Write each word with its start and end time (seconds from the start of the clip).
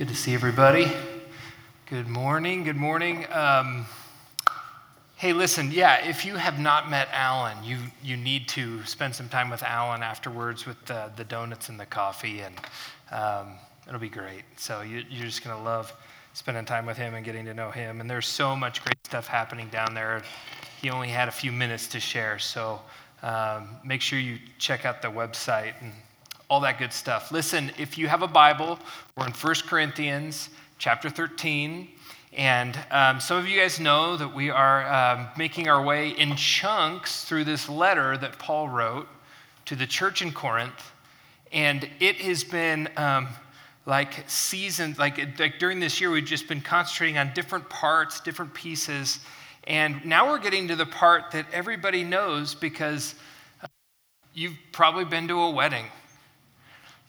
Good 0.00 0.08
to 0.08 0.16
see 0.16 0.32
everybody. 0.32 0.90
Good 1.84 2.08
morning. 2.08 2.64
Good 2.64 2.78
morning. 2.78 3.26
Um, 3.30 3.84
hey, 5.16 5.34
listen, 5.34 5.70
yeah, 5.70 6.08
if 6.08 6.24
you 6.24 6.36
have 6.36 6.58
not 6.58 6.88
met 6.88 7.08
Alan, 7.12 7.62
you, 7.62 7.76
you 8.02 8.16
need 8.16 8.48
to 8.48 8.82
spend 8.86 9.14
some 9.14 9.28
time 9.28 9.50
with 9.50 9.62
Alan 9.62 10.02
afterwards 10.02 10.64
with 10.64 10.82
the, 10.86 11.12
the 11.16 11.24
donuts 11.24 11.68
and 11.68 11.78
the 11.78 11.84
coffee, 11.84 12.40
and 12.40 12.54
um, 13.12 13.48
it'll 13.86 14.00
be 14.00 14.08
great. 14.08 14.44
So 14.56 14.80
you, 14.80 15.04
you're 15.10 15.26
just 15.26 15.44
going 15.44 15.54
to 15.54 15.62
love 15.62 15.92
spending 16.32 16.64
time 16.64 16.86
with 16.86 16.96
him 16.96 17.12
and 17.12 17.22
getting 17.22 17.44
to 17.44 17.52
know 17.52 17.70
him. 17.70 18.00
And 18.00 18.08
there's 18.08 18.26
so 18.26 18.56
much 18.56 18.82
great 18.82 19.04
stuff 19.04 19.26
happening 19.26 19.68
down 19.68 19.92
there. 19.92 20.22
He 20.80 20.88
only 20.88 21.08
had 21.08 21.28
a 21.28 21.30
few 21.30 21.52
minutes 21.52 21.86
to 21.88 22.00
share, 22.00 22.38
so 22.38 22.80
um, 23.22 23.68
make 23.84 24.00
sure 24.00 24.18
you 24.18 24.38
check 24.56 24.86
out 24.86 25.02
the 25.02 25.08
website 25.08 25.74
and 25.82 25.92
all 26.50 26.58
that 26.58 26.78
good 26.80 26.92
stuff. 26.92 27.30
Listen, 27.30 27.70
if 27.78 27.96
you 27.96 28.08
have 28.08 28.22
a 28.22 28.28
Bible, 28.28 28.76
we're 29.16 29.26
in 29.26 29.32
1 29.32 29.54
Corinthians 29.68 30.48
chapter 30.78 31.08
13. 31.08 31.88
And 32.32 32.76
um, 32.90 33.20
some 33.20 33.38
of 33.38 33.48
you 33.48 33.58
guys 33.58 33.78
know 33.78 34.16
that 34.16 34.34
we 34.34 34.50
are 34.50 34.92
um, 34.92 35.28
making 35.38 35.68
our 35.68 35.80
way 35.80 36.10
in 36.10 36.34
chunks 36.34 37.24
through 37.24 37.44
this 37.44 37.68
letter 37.68 38.16
that 38.18 38.36
Paul 38.40 38.68
wrote 38.68 39.06
to 39.66 39.76
the 39.76 39.86
church 39.86 40.22
in 40.22 40.32
Corinth. 40.32 40.90
And 41.52 41.88
it 42.00 42.16
has 42.16 42.42
been 42.42 42.88
um, 42.96 43.28
like 43.86 44.28
seasons, 44.28 44.98
like, 44.98 45.38
like 45.38 45.60
during 45.60 45.78
this 45.78 46.00
year, 46.00 46.10
we've 46.10 46.24
just 46.24 46.48
been 46.48 46.60
concentrating 46.60 47.16
on 47.16 47.32
different 47.32 47.70
parts, 47.70 48.18
different 48.20 48.52
pieces. 48.54 49.20
And 49.68 50.04
now 50.04 50.28
we're 50.28 50.40
getting 50.40 50.66
to 50.66 50.74
the 50.74 50.86
part 50.86 51.30
that 51.30 51.46
everybody 51.52 52.02
knows 52.02 52.56
because 52.56 53.14
uh, 53.62 53.68
you've 54.34 54.56
probably 54.72 55.04
been 55.04 55.28
to 55.28 55.38
a 55.42 55.50
wedding 55.50 55.86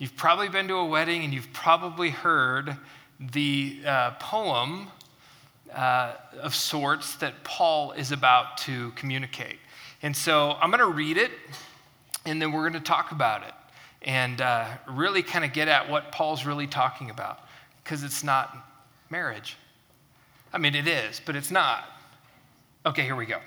You've 0.02 0.16
probably 0.16 0.50
been 0.50 0.68
to 0.70 0.78
a 0.78 0.86
wedding 0.88 1.24
and 1.24 1.32
you've 1.32 1.54
probably 1.54 2.10
heard 2.10 2.76
the 3.20 3.82
uh, 3.86 4.12
poem 4.20 4.88
uh, 5.72 6.14
of 6.42 6.56
sorts 6.56 7.18
that 7.18 7.44
Paul 7.44 7.92
is 7.92 8.12
about 8.12 8.58
to 8.62 8.90
communicate. 8.96 9.58
And 10.02 10.18
so 10.18 10.58
I'm 10.60 10.72
going 10.72 10.80
to 10.80 10.88
read 10.88 11.18
it 11.18 11.30
and 12.26 12.42
then 12.42 12.52
we're 12.52 12.68
going 12.68 12.74
to 12.74 12.80
talk 12.80 13.12
about 13.12 13.44
it 13.44 13.54
and 14.02 14.42
uh, 14.42 14.66
really 14.88 15.22
kind 15.22 15.46
of 15.46 15.54
get 15.54 15.68
at 15.68 15.88
what 15.88 16.12
Paul's 16.12 16.48
really 16.48 16.66
talking 16.66 17.12
about 17.12 17.42
because 17.84 18.04
it's 18.04 18.24
not 18.24 18.58
marriage. 19.12 19.56
I 20.52 20.58
mean, 20.58 20.74
it 20.74 20.88
is, 20.88 21.22
but 21.24 21.36
it's 21.36 21.52
not. 21.52 21.86
Okay, 22.88 23.04
here 23.04 23.16
we 23.16 23.28
go. 23.28 23.38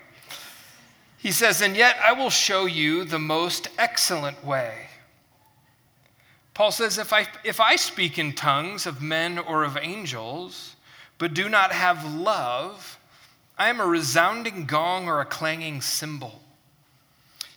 He 1.17 1.33
says, 1.33 1.61
And 1.61 1.75
yet 1.75 1.97
I 2.01 2.13
will 2.13 2.29
show 2.29 2.65
you 2.65 3.03
the 3.03 3.19
most 3.19 3.67
excellent 3.77 4.41
way. 4.41 4.87
Paul 6.55 6.71
says, 6.71 6.97
if 6.97 7.11
I, 7.11 7.27
if 7.43 7.59
I 7.59 7.75
speak 7.75 8.17
in 8.17 8.31
tongues 8.31 8.87
of 8.87 9.01
men 9.01 9.37
or 9.37 9.65
of 9.65 9.77
angels, 9.77 10.77
but 11.17 11.33
do 11.33 11.49
not 11.49 11.73
have 11.73 12.15
love, 12.15 12.97
I 13.57 13.69
am 13.69 13.81
a 13.81 13.85
resounding 13.85 14.65
gong 14.65 15.07
or 15.07 15.19
a 15.19 15.25
clanging 15.25 15.81
cymbal. 15.81 16.41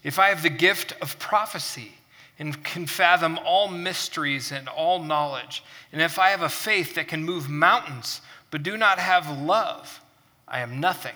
If 0.02 0.18
I 0.18 0.28
have 0.30 0.42
the 0.42 0.50
gift 0.50 0.94
of 1.00 1.18
prophecy 1.20 1.92
and 2.40 2.64
can 2.64 2.86
fathom 2.86 3.38
all 3.44 3.68
mysteries 3.68 4.50
and 4.50 4.68
all 4.68 5.00
knowledge, 5.00 5.62
and 5.92 6.02
if 6.02 6.18
I 6.18 6.30
have 6.30 6.42
a 6.42 6.48
faith 6.48 6.96
that 6.96 7.06
can 7.06 7.24
move 7.24 7.48
mountains, 7.48 8.20
but 8.50 8.64
do 8.64 8.76
not 8.76 8.98
have 8.98 9.30
love, 9.40 10.00
I 10.48 10.58
am 10.58 10.80
nothing. 10.80 11.14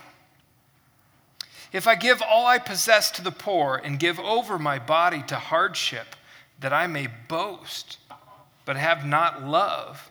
If 1.73 1.89
I 1.89 1.97
give 1.97 2.23
all 2.23 2.47
I 2.47 2.59
possess 2.59 3.11
to 3.13 3.23
the 3.23 3.33
poor 3.33 3.81
and 3.83 3.99
give 3.99 4.21
over 4.21 4.57
my 4.57 4.79
body 4.79 5.25
to 5.27 5.37
hardship, 5.37 6.15
that 6.63 6.73
I 6.73 6.87
may 6.87 7.09
boast, 7.29 7.99
but 8.65 8.77
have 8.77 9.05
not 9.05 9.45
love, 9.45 10.11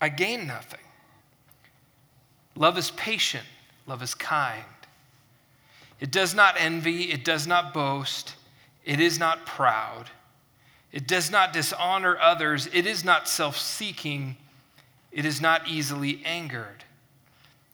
I 0.00 0.08
gain 0.08 0.46
nothing. 0.46 0.80
Love 2.56 2.78
is 2.78 2.90
patient, 2.92 3.44
love 3.86 4.02
is 4.02 4.14
kind. 4.14 4.64
It 6.00 6.10
does 6.10 6.34
not 6.34 6.56
envy, 6.58 7.12
it 7.12 7.24
does 7.24 7.46
not 7.46 7.72
boast, 7.72 8.34
it 8.84 9.00
is 9.00 9.18
not 9.18 9.46
proud, 9.46 10.10
it 10.90 11.06
does 11.06 11.30
not 11.30 11.52
dishonor 11.52 12.18
others, 12.18 12.68
it 12.72 12.86
is 12.86 13.04
not 13.04 13.28
self 13.28 13.56
seeking, 13.56 14.36
it 15.12 15.24
is 15.24 15.40
not 15.40 15.68
easily 15.68 16.22
angered, 16.24 16.84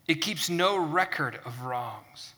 it 0.06 0.16
keeps 0.16 0.50
no 0.50 0.76
record 0.76 1.40
of 1.44 1.62
wrongs. 1.62 2.34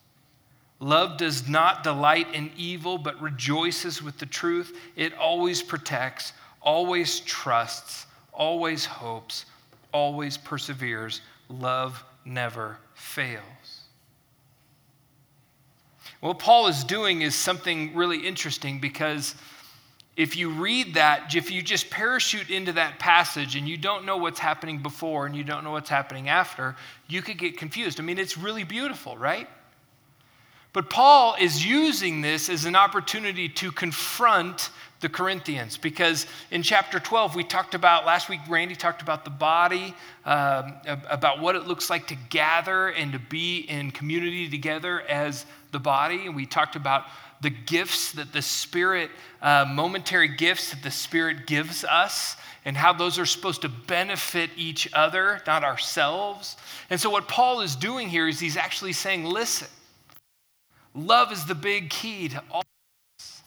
Love 0.81 1.19
does 1.19 1.47
not 1.47 1.85
delight 1.85 2.35
in 2.35 2.51
evil, 2.57 2.97
but 2.97 3.21
rejoices 3.21 4.03
with 4.03 4.19
the 4.19 4.27
truth. 4.27 4.77
It 4.97 5.13
always 5.15 5.63
protects, 5.63 6.33
always 6.63 7.21
trusts, 7.21 8.07
always 8.33 8.87
hopes, 8.87 9.45
always 9.93 10.39
perseveres. 10.39 11.21
Love 11.51 12.03
never 12.25 12.79
fails. 12.95 13.45
What 16.21 16.39
Paul 16.39 16.69
is 16.69 16.83
doing 16.85 17.23
is 17.23 17.35
something 17.35 17.95
really 17.95 18.27
interesting 18.27 18.79
because 18.79 19.35
if 20.17 20.37
you 20.37 20.51
read 20.51 20.95
that, 20.95 21.35
if 21.35 21.51
you 21.51 21.63
just 21.63 21.89
parachute 21.91 22.51
into 22.51 22.73
that 22.73 22.99
passage 22.99 23.57
and 23.57 23.69
you 23.69 23.77
don't 23.77 24.05
know 24.05 24.17
what's 24.17 24.39
happening 24.39 24.79
before 24.79 25.27
and 25.27 25.37
you 25.37 25.45
don't 25.45 25.65
know 25.65 25.71
what's 25.71 25.89
happening 25.89 26.29
after, 26.29 26.77
you 27.09 27.23
could 27.23 27.39
get 27.39 27.57
confused. 27.57 28.01
I 28.01 28.03
mean, 28.03 28.19
it's 28.19 28.37
really 28.37 28.65
beautiful, 28.65 29.17
right? 29.17 29.49
But 30.73 30.89
Paul 30.89 31.37
is 31.41 31.67
using 31.67 32.21
this 32.21 32.49
as 32.49 32.65
an 32.65 32.77
opportunity 32.77 33.49
to 33.49 33.73
confront 33.73 34.71
the 35.01 35.09
Corinthians 35.09 35.77
because 35.79 36.27
in 36.51 36.63
chapter 36.63 37.01
12, 37.01 37.35
we 37.35 37.43
talked 37.43 37.75
about, 37.75 38.05
last 38.05 38.29
week, 38.29 38.41
Randy 38.49 38.77
talked 38.77 39.03
about 39.03 39.25
the 39.25 39.31
body, 39.31 39.95
um, 40.25 40.75
about 41.09 41.41
what 41.41 41.57
it 41.57 41.67
looks 41.67 41.91
like 41.91 42.07
to 42.09 42.17
gather 42.29 42.89
and 42.89 43.13
to 43.13 43.19
be 43.19 43.61
in 43.61 43.91
community 43.91 44.49
together 44.49 45.01
as 45.03 45.47
the 45.73 45.79
body. 45.79 46.27
And 46.27 46.37
we 46.37 46.47
talked 46.47 46.77
about 46.77 47.05
the 47.41 47.51
gifts 47.51 48.13
that 48.13 48.33
the 48.33 48.43
Spirit, 48.43 49.11
uh, 49.41 49.65
momentary 49.67 50.29
gifts 50.29 50.71
that 50.71 50.83
the 50.83 50.91
Spirit 50.91 51.47
gives 51.47 51.85
us, 51.85 52.37
and 52.67 52.77
how 52.77 52.93
those 52.93 53.19
are 53.19 53.25
supposed 53.25 53.63
to 53.63 53.71
benefit 53.71 54.51
each 54.57 54.87
other, 54.93 55.41
not 55.47 55.65
ourselves. 55.65 56.59
And 56.91 57.01
so, 57.01 57.09
what 57.09 57.27
Paul 57.27 57.63
is 57.63 57.75
doing 57.75 58.11
here 58.11 58.29
is 58.29 58.39
he's 58.39 58.59
actually 58.59 58.93
saying, 58.93 59.25
listen, 59.25 59.69
Love 60.95 61.33
is 61.33 61.45
the 61.45 61.55
big 61.55 61.91
key 61.91 62.29
to 62.29 62.43
all 62.51 62.63
this. 63.19 63.43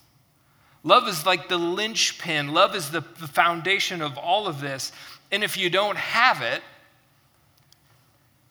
Love 0.82 1.08
is 1.08 1.26
like 1.26 1.48
the 1.48 1.58
linchpin, 1.58 2.52
love 2.52 2.74
is 2.74 2.90
the, 2.90 3.00
the 3.20 3.28
foundation 3.28 4.02
of 4.02 4.16
all 4.16 4.46
of 4.46 4.60
this. 4.60 4.92
And 5.30 5.42
if 5.42 5.56
you 5.56 5.70
don't 5.70 5.96
have 5.96 6.42
it, 6.42 6.62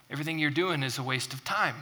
everything 0.09 0.40
you're 0.40 0.52
doing 0.52 0.84
is 0.84 0.98
a 0.98 1.04
waste 1.04 1.34
of 1.34 1.44
time. 1.44 1.76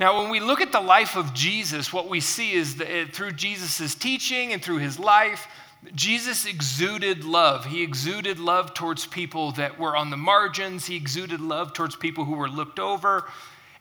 Now, 0.00 0.20
when 0.20 0.30
we 0.30 0.40
look 0.40 0.60
at 0.60 0.72
the 0.72 0.80
life 0.80 1.16
of 1.16 1.32
Jesus, 1.32 1.92
what 1.92 2.08
we 2.08 2.18
see 2.18 2.54
is 2.54 2.76
that 2.76 2.90
eh, 2.90 3.04
through 3.12 3.32
Jesus' 3.32 3.94
teaching 3.94 4.52
and 4.52 4.60
through 4.60 4.78
his 4.78 4.98
life, 4.98 5.46
Jesus 5.94 6.46
exuded 6.46 7.24
love. 7.24 7.66
He 7.66 7.82
exuded 7.82 8.38
love 8.38 8.74
towards 8.74 9.06
people 9.06 9.52
that 9.52 9.78
were 9.78 9.96
on 9.96 10.10
the 10.10 10.16
margins. 10.16 10.86
He 10.86 10.96
exuded 10.96 11.40
love 11.40 11.72
towards 11.72 11.94
people 11.94 12.24
who 12.24 12.34
were 12.34 12.48
looked 12.48 12.80
over. 12.80 13.28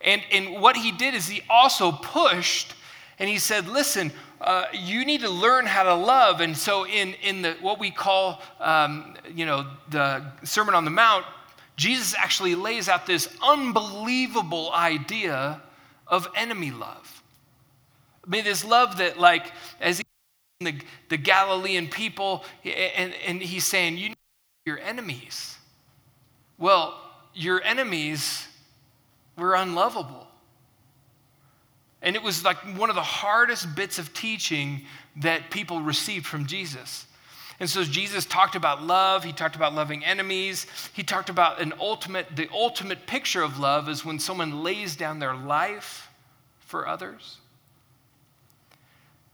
And, 0.03 0.21
and 0.31 0.61
what 0.61 0.75
he 0.75 0.91
did 0.91 1.13
is 1.13 1.27
he 1.27 1.43
also 1.49 1.91
pushed 1.91 2.73
and 3.19 3.29
he 3.29 3.37
said, 3.37 3.67
listen, 3.67 4.11
uh, 4.39 4.65
you 4.73 5.05
need 5.05 5.21
to 5.21 5.29
learn 5.29 5.67
how 5.67 5.83
to 5.83 5.93
love. 5.93 6.41
And 6.41 6.57
so 6.57 6.87
in, 6.87 7.13
in 7.21 7.43
the, 7.43 7.55
what 7.61 7.79
we 7.79 7.91
call, 7.91 8.41
um, 8.59 9.15
you 9.35 9.45
know, 9.45 9.67
the 9.89 10.23
Sermon 10.43 10.73
on 10.73 10.85
the 10.85 10.91
Mount, 10.91 11.25
Jesus 11.75 12.15
actually 12.17 12.55
lays 12.55 12.89
out 12.89 13.05
this 13.05 13.29
unbelievable 13.43 14.71
idea 14.73 15.61
of 16.07 16.27
enemy 16.35 16.71
love. 16.71 17.21
I 18.25 18.29
mean, 18.29 18.43
this 18.43 18.65
love 18.65 18.97
that, 18.97 19.19
like, 19.19 19.51
as 19.79 19.97
he 19.99 20.03
the, 20.59 20.75
the 21.09 21.17
Galilean 21.17 21.87
people, 21.87 22.43
and, 22.63 23.13
and 23.25 23.41
he's 23.41 23.65
saying, 23.65 23.97
you 23.97 24.13
your 24.65 24.79
enemies. 24.79 25.57
Well, 26.59 26.99
your 27.33 27.63
enemies 27.63 28.47
we're 29.41 29.55
unlovable. 29.55 30.27
And 32.03 32.15
it 32.15 32.21
was 32.21 32.45
like 32.45 32.57
one 32.77 32.89
of 32.89 32.95
the 32.95 33.01
hardest 33.01 33.75
bits 33.75 33.97
of 33.97 34.13
teaching 34.13 34.83
that 35.17 35.49
people 35.49 35.81
received 35.81 36.27
from 36.27 36.45
Jesus. 36.45 37.07
And 37.59 37.69
so 37.69 37.83
Jesus 37.83 38.25
talked 38.25 38.55
about 38.55 38.83
love, 38.83 39.23
he 39.23 39.33
talked 39.33 39.55
about 39.55 39.73
loving 39.73 40.05
enemies, 40.05 40.65
he 40.93 41.03
talked 41.03 41.29
about 41.29 41.59
an 41.59 41.73
ultimate 41.79 42.35
the 42.35 42.49
ultimate 42.51 43.05
picture 43.05 43.41
of 43.41 43.59
love 43.59 43.89
is 43.89 44.05
when 44.05 44.19
someone 44.19 44.63
lays 44.63 44.95
down 44.95 45.19
their 45.19 45.35
life 45.35 46.09
for 46.59 46.87
others. 46.87 47.37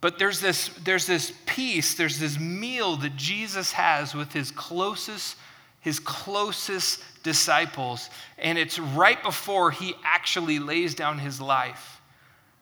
But 0.01 0.19
there's 0.19 0.39
this 0.39 0.69
there's 0.83 1.06
this 1.06 1.33
piece, 1.45 1.95
there's 1.95 2.19
this 2.19 2.39
meal 2.39 2.98
that 2.98 3.15
Jesus 3.15 3.74
has 3.74 4.13
with 4.13 4.33
his 4.33 4.51
closest 4.51 5.38
his 5.82 6.00
closest 6.00 7.02
disciples, 7.24 8.10
and 8.38 8.58
it's 8.58 8.80
right 8.80 9.22
before 9.24 9.72
he 9.72 9.96
actually 10.04 10.60
lays 10.60 10.96
down 10.96 11.20
his 11.20 11.40
life. 11.40 12.02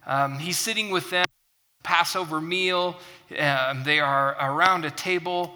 Um, 0.05 0.37
he's 0.37 0.57
sitting 0.57 0.91
with 0.91 1.09
them, 1.09 1.25
Passover 1.83 2.41
meal. 2.41 2.97
Um, 3.39 3.83
they 3.83 3.99
are 3.99 4.35
around 4.39 4.85
a 4.85 4.91
table, 4.91 5.55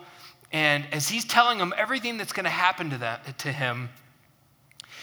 And 0.52 0.86
as 0.92 1.08
he's 1.08 1.26
telling 1.26 1.60
them 1.60 1.74
everything 1.78 2.18
that's 2.18 2.34
going 2.34 2.46
to 2.46 2.50
happen 2.50 2.90
to, 2.90 2.98
that, 3.00 3.38
to 3.40 3.52
him, 3.52 3.90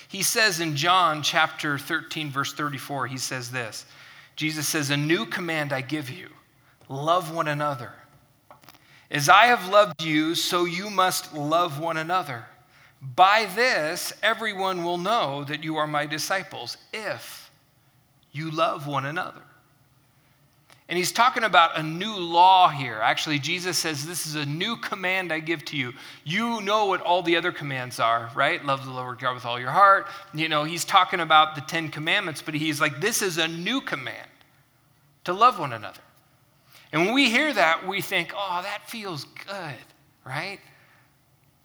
he 0.08 0.22
says 0.22 0.60
in 0.60 0.76
John 0.76 1.22
chapter 1.22 1.78
13, 1.78 2.30
verse 2.30 2.52
34, 2.52 3.06
he 3.08 3.18
says 3.18 3.50
this 3.50 3.86
Jesus 4.34 4.66
says, 4.68 4.90
A 4.90 4.96
new 4.96 5.26
command 5.26 5.72
I 5.72 5.80
give 5.80 6.10
you 6.10 6.28
love 6.88 7.34
one 7.34 7.48
another. 7.48 7.92
As 9.10 9.28
I 9.28 9.46
have 9.46 9.68
loved 9.68 10.02
you, 10.02 10.34
so 10.34 10.64
you 10.64 10.90
must 10.90 11.32
love 11.34 11.78
one 11.78 11.96
another. 11.96 12.46
By 13.00 13.48
this, 13.54 14.12
everyone 14.22 14.82
will 14.82 14.98
know 14.98 15.44
that 15.44 15.62
you 15.62 15.76
are 15.76 15.86
my 15.86 16.06
disciples 16.06 16.76
if 16.92 17.50
you 18.32 18.50
love 18.50 18.86
one 18.86 19.06
another. 19.06 19.42
And 20.88 20.96
he's 20.96 21.10
talking 21.10 21.42
about 21.42 21.78
a 21.78 21.82
new 21.82 22.14
law 22.14 22.68
here. 22.68 23.00
Actually, 23.02 23.40
Jesus 23.40 23.76
says, 23.76 24.06
This 24.06 24.24
is 24.24 24.36
a 24.36 24.46
new 24.46 24.76
command 24.76 25.32
I 25.32 25.40
give 25.40 25.64
to 25.66 25.76
you. 25.76 25.92
You 26.24 26.60
know 26.60 26.86
what 26.86 27.00
all 27.00 27.22
the 27.22 27.36
other 27.36 27.50
commands 27.50 27.98
are, 27.98 28.30
right? 28.36 28.64
Love 28.64 28.84
the 28.84 28.92
Lord 28.92 29.18
God 29.18 29.34
with 29.34 29.44
all 29.44 29.58
your 29.58 29.72
heart. 29.72 30.06
You 30.32 30.48
know, 30.48 30.62
he's 30.62 30.84
talking 30.84 31.18
about 31.18 31.56
the 31.56 31.60
Ten 31.62 31.88
Commandments, 31.88 32.40
but 32.40 32.54
he's 32.54 32.80
like, 32.80 33.00
This 33.00 33.20
is 33.20 33.36
a 33.38 33.48
new 33.48 33.80
command 33.80 34.28
to 35.24 35.32
love 35.32 35.58
one 35.58 35.72
another. 35.72 36.00
And 36.92 37.04
when 37.04 37.14
we 37.14 37.30
hear 37.30 37.52
that, 37.52 37.86
we 37.86 38.00
think, 38.00 38.32
Oh, 38.36 38.60
that 38.62 38.88
feels 38.88 39.24
good, 39.46 39.74
right? 40.24 40.58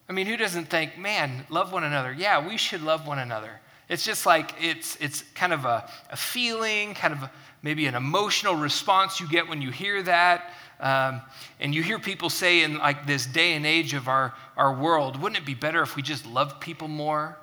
I 0.09 0.13
mean, 0.13 0.27
who 0.27 0.35
doesn't 0.35 0.65
think, 0.65 0.97
man, 0.97 1.45
love 1.49 1.71
one 1.71 1.83
another? 1.83 2.11
Yeah, 2.11 2.45
we 2.45 2.57
should 2.57 2.81
love 2.81 3.07
one 3.07 3.19
another. 3.19 3.61
It's 3.87 4.03
just 4.03 4.25
like 4.25 4.53
it's, 4.61 4.97
it's 4.97 5.23
kind 5.35 5.53
of 5.53 5.65
a, 5.65 5.89
a 6.09 6.17
feeling, 6.17 6.93
kind 6.93 7.13
of 7.13 7.23
a, 7.23 7.31
maybe 7.61 7.85
an 7.85 7.95
emotional 7.95 8.55
response 8.55 9.19
you 9.19 9.27
get 9.27 9.47
when 9.47 9.61
you 9.61 9.71
hear 9.71 10.01
that. 10.03 10.51
Um, 10.79 11.21
and 11.59 11.75
you 11.75 11.83
hear 11.83 11.99
people 11.99 12.29
say 12.29 12.63
in 12.63 12.77
like 12.77 13.05
this 13.05 13.25
day 13.25 13.53
and 13.53 13.65
age 13.65 13.93
of 13.93 14.07
our, 14.07 14.33
our 14.57 14.73
world, 14.73 15.21
wouldn't 15.21 15.39
it 15.39 15.45
be 15.45 15.53
better 15.53 15.81
if 15.81 15.95
we 15.95 16.01
just 16.01 16.25
loved 16.25 16.59
people 16.59 16.87
more? 16.87 17.37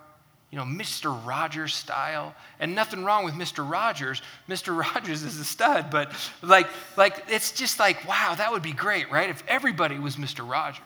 You 0.51 0.59
know, 0.59 0.65
Mr. 0.65 1.27
Rogers 1.27 1.75
style. 1.75 2.35
And 2.59 2.75
nothing 2.75 3.05
wrong 3.05 3.25
with 3.25 3.35
Mr. 3.35 3.69
Rogers. 3.69 4.23
Mr. 4.49 4.77
Rogers 4.95 5.23
is 5.23 5.39
a 5.39 5.45
stud, 5.45 5.91
but 5.91 6.13
like, 6.43 6.69
like 6.97 7.25
it's 7.29 7.53
just 7.53 7.79
like, 7.79 8.07
wow, 8.09 8.35
that 8.37 8.51
would 8.51 8.63
be 8.63 8.73
great, 8.73 9.11
right? 9.11 9.29
If 9.29 9.43
everybody 9.47 9.99
was 9.99 10.17
Mr. 10.17 10.49
Rogers. 10.49 10.83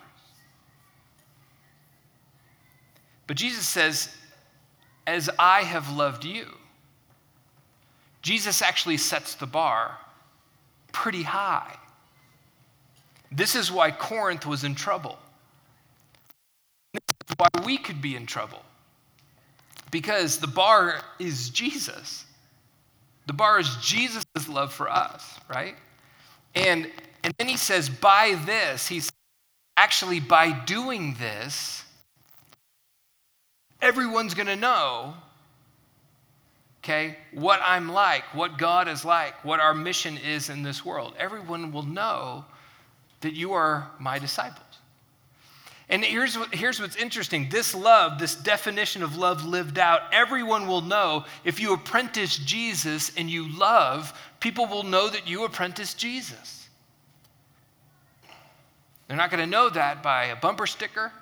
But 3.26 3.37
Jesus 3.37 3.67
says, 3.69 4.14
as 5.06 5.31
I 5.38 5.62
have 5.62 5.91
loved 5.91 6.25
you. 6.25 6.47
Jesus 8.20 8.62
actually 8.62 8.97
sets 8.97 9.35
the 9.35 9.47
bar 9.47 9.99
pretty 10.93 11.23
high. 11.23 11.76
This 13.31 13.55
is 13.56 13.73
why 13.73 13.91
Corinth 13.91 14.47
was 14.47 14.62
in 14.62 14.75
trouble. 14.75 15.19
This 16.93 17.03
is 17.29 17.35
why 17.38 17.49
we 17.64 17.79
could 17.79 18.00
be 18.00 18.14
in 18.14 18.26
trouble. 18.26 18.62
Because 19.92 20.38
the 20.38 20.48
bar 20.48 21.00
is 21.20 21.50
Jesus. 21.50 22.24
The 23.26 23.32
bar 23.32 23.60
is 23.60 23.76
Jesus' 23.76 24.24
love 24.48 24.72
for 24.72 24.90
us, 24.90 25.38
right? 25.48 25.76
And, 26.56 26.90
and 27.22 27.32
then 27.38 27.46
he 27.46 27.56
says, 27.56 27.88
by 27.88 28.36
this, 28.44 28.88
he's 28.88 29.12
actually 29.76 30.18
by 30.18 30.50
doing 30.50 31.14
this, 31.20 31.84
everyone's 33.80 34.34
going 34.34 34.48
to 34.48 34.56
know 34.56 35.14
okay, 36.82 37.16
what 37.30 37.60
I'm 37.64 37.92
like, 37.92 38.24
what 38.34 38.58
God 38.58 38.88
is 38.88 39.04
like, 39.04 39.44
what 39.44 39.60
our 39.60 39.72
mission 39.72 40.18
is 40.18 40.50
in 40.50 40.64
this 40.64 40.84
world. 40.84 41.14
Everyone 41.16 41.70
will 41.70 41.84
know 41.84 42.44
that 43.20 43.34
you 43.34 43.52
are 43.52 43.88
my 44.00 44.18
disciples. 44.18 44.71
And 45.92 46.02
here's, 46.02 46.38
what, 46.38 46.54
here's 46.54 46.80
what's 46.80 46.96
interesting 46.96 47.50
this 47.50 47.74
love, 47.74 48.18
this 48.18 48.34
definition 48.34 49.02
of 49.02 49.18
love 49.18 49.44
lived 49.44 49.78
out, 49.78 50.00
everyone 50.10 50.66
will 50.66 50.80
know 50.80 51.26
if 51.44 51.60
you 51.60 51.74
apprentice 51.74 52.38
Jesus 52.38 53.12
and 53.18 53.28
you 53.28 53.46
love, 53.58 54.18
people 54.40 54.64
will 54.64 54.84
know 54.84 55.10
that 55.10 55.28
you 55.28 55.44
apprentice 55.44 55.92
Jesus. 55.92 56.66
They're 59.06 59.18
not 59.18 59.30
going 59.30 59.44
to 59.44 59.50
know 59.50 59.68
that 59.68 60.02
by 60.02 60.24
a 60.26 60.36
bumper 60.36 60.66
sticker. 60.66 61.12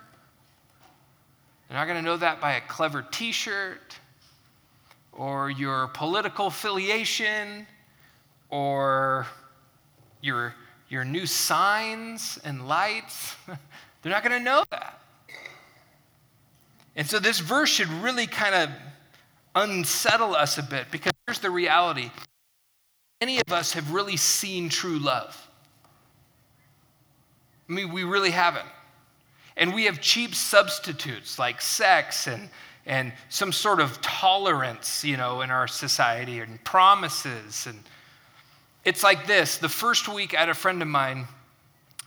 They're 1.69 1.77
not 1.77 1.87
going 1.87 1.99
to 1.99 2.05
know 2.05 2.19
that 2.19 2.41
by 2.41 2.53
a 2.53 2.61
clever 2.61 3.03
t 3.03 3.33
shirt 3.33 3.97
or 5.13 5.51
your 5.51 5.89
political 5.89 6.47
affiliation 6.47 7.67
or 8.51 9.27
your, 10.21 10.55
your 10.89 11.05
new 11.05 11.27
signs 11.27 12.39
and 12.45 12.69
lights. 12.69 13.35
They're 14.03 14.13
not 14.13 14.25
going 14.25 14.39
to 14.39 14.45
know 14.45 14.65
that. 14.71 15.01
And 16.97 17.09
so 17.09 17.19
this 17.19 17.39
verse 17.39 17.71
should 17.71 17.89
really 17.89 18.27
kind 18.27 18.55
of 18.55 18.71
unsettle 19.55 20.35
us 20.35 20.59
a 20.59 20.63
bit 20.63 20.87
because 20.91 21.13
here's 21.27 21.39
the 21.39 21.51
reality 21.51 22.11
Any 23.21 23.41
of 23.41 23.53
us 23.53 23.73
have 23.73 23.93
really 23.93 24.17
seen 24.17 24.69
true 24.69 24.99
love. 24.99 25.49
I 27.69 27.73
mean, 27.73 27.93
we 27.93 28.05
really 28.05 28.31
haven't. 28.31 28.67
And 29.57 29.75
we 29.75 29.85
have 29.85 30.01
cheap 30.01 30.35
substitutes 30.35 31.39
like 31.39 31.61
sex 31.61 32.27
and 32.27 32.49
and 32.87 33.13
some 33.29 33.53
sort 33.53 33.79
of 33.79 34.01
tolerance, 34.01 35.05
you 35.05 35.17
know, 35.17 35.43
in 35.43 35.51
our 35.51 35.69
society 35.69 36.41
and 36.41 36.63
promises. 36.65 37.67
And 37.67 37.79
it's 38.85 39.05
like 39.05 39.27
this 39.27 39.59
the 39.59 39.69
first 39.69 40.09
week, 40.09 40.35
I 40.35 40.41
had 40.41 40.49
a 40.49 40.55
friend 40.55 40.81
of 40.83 40.89
mine 40.89 41.27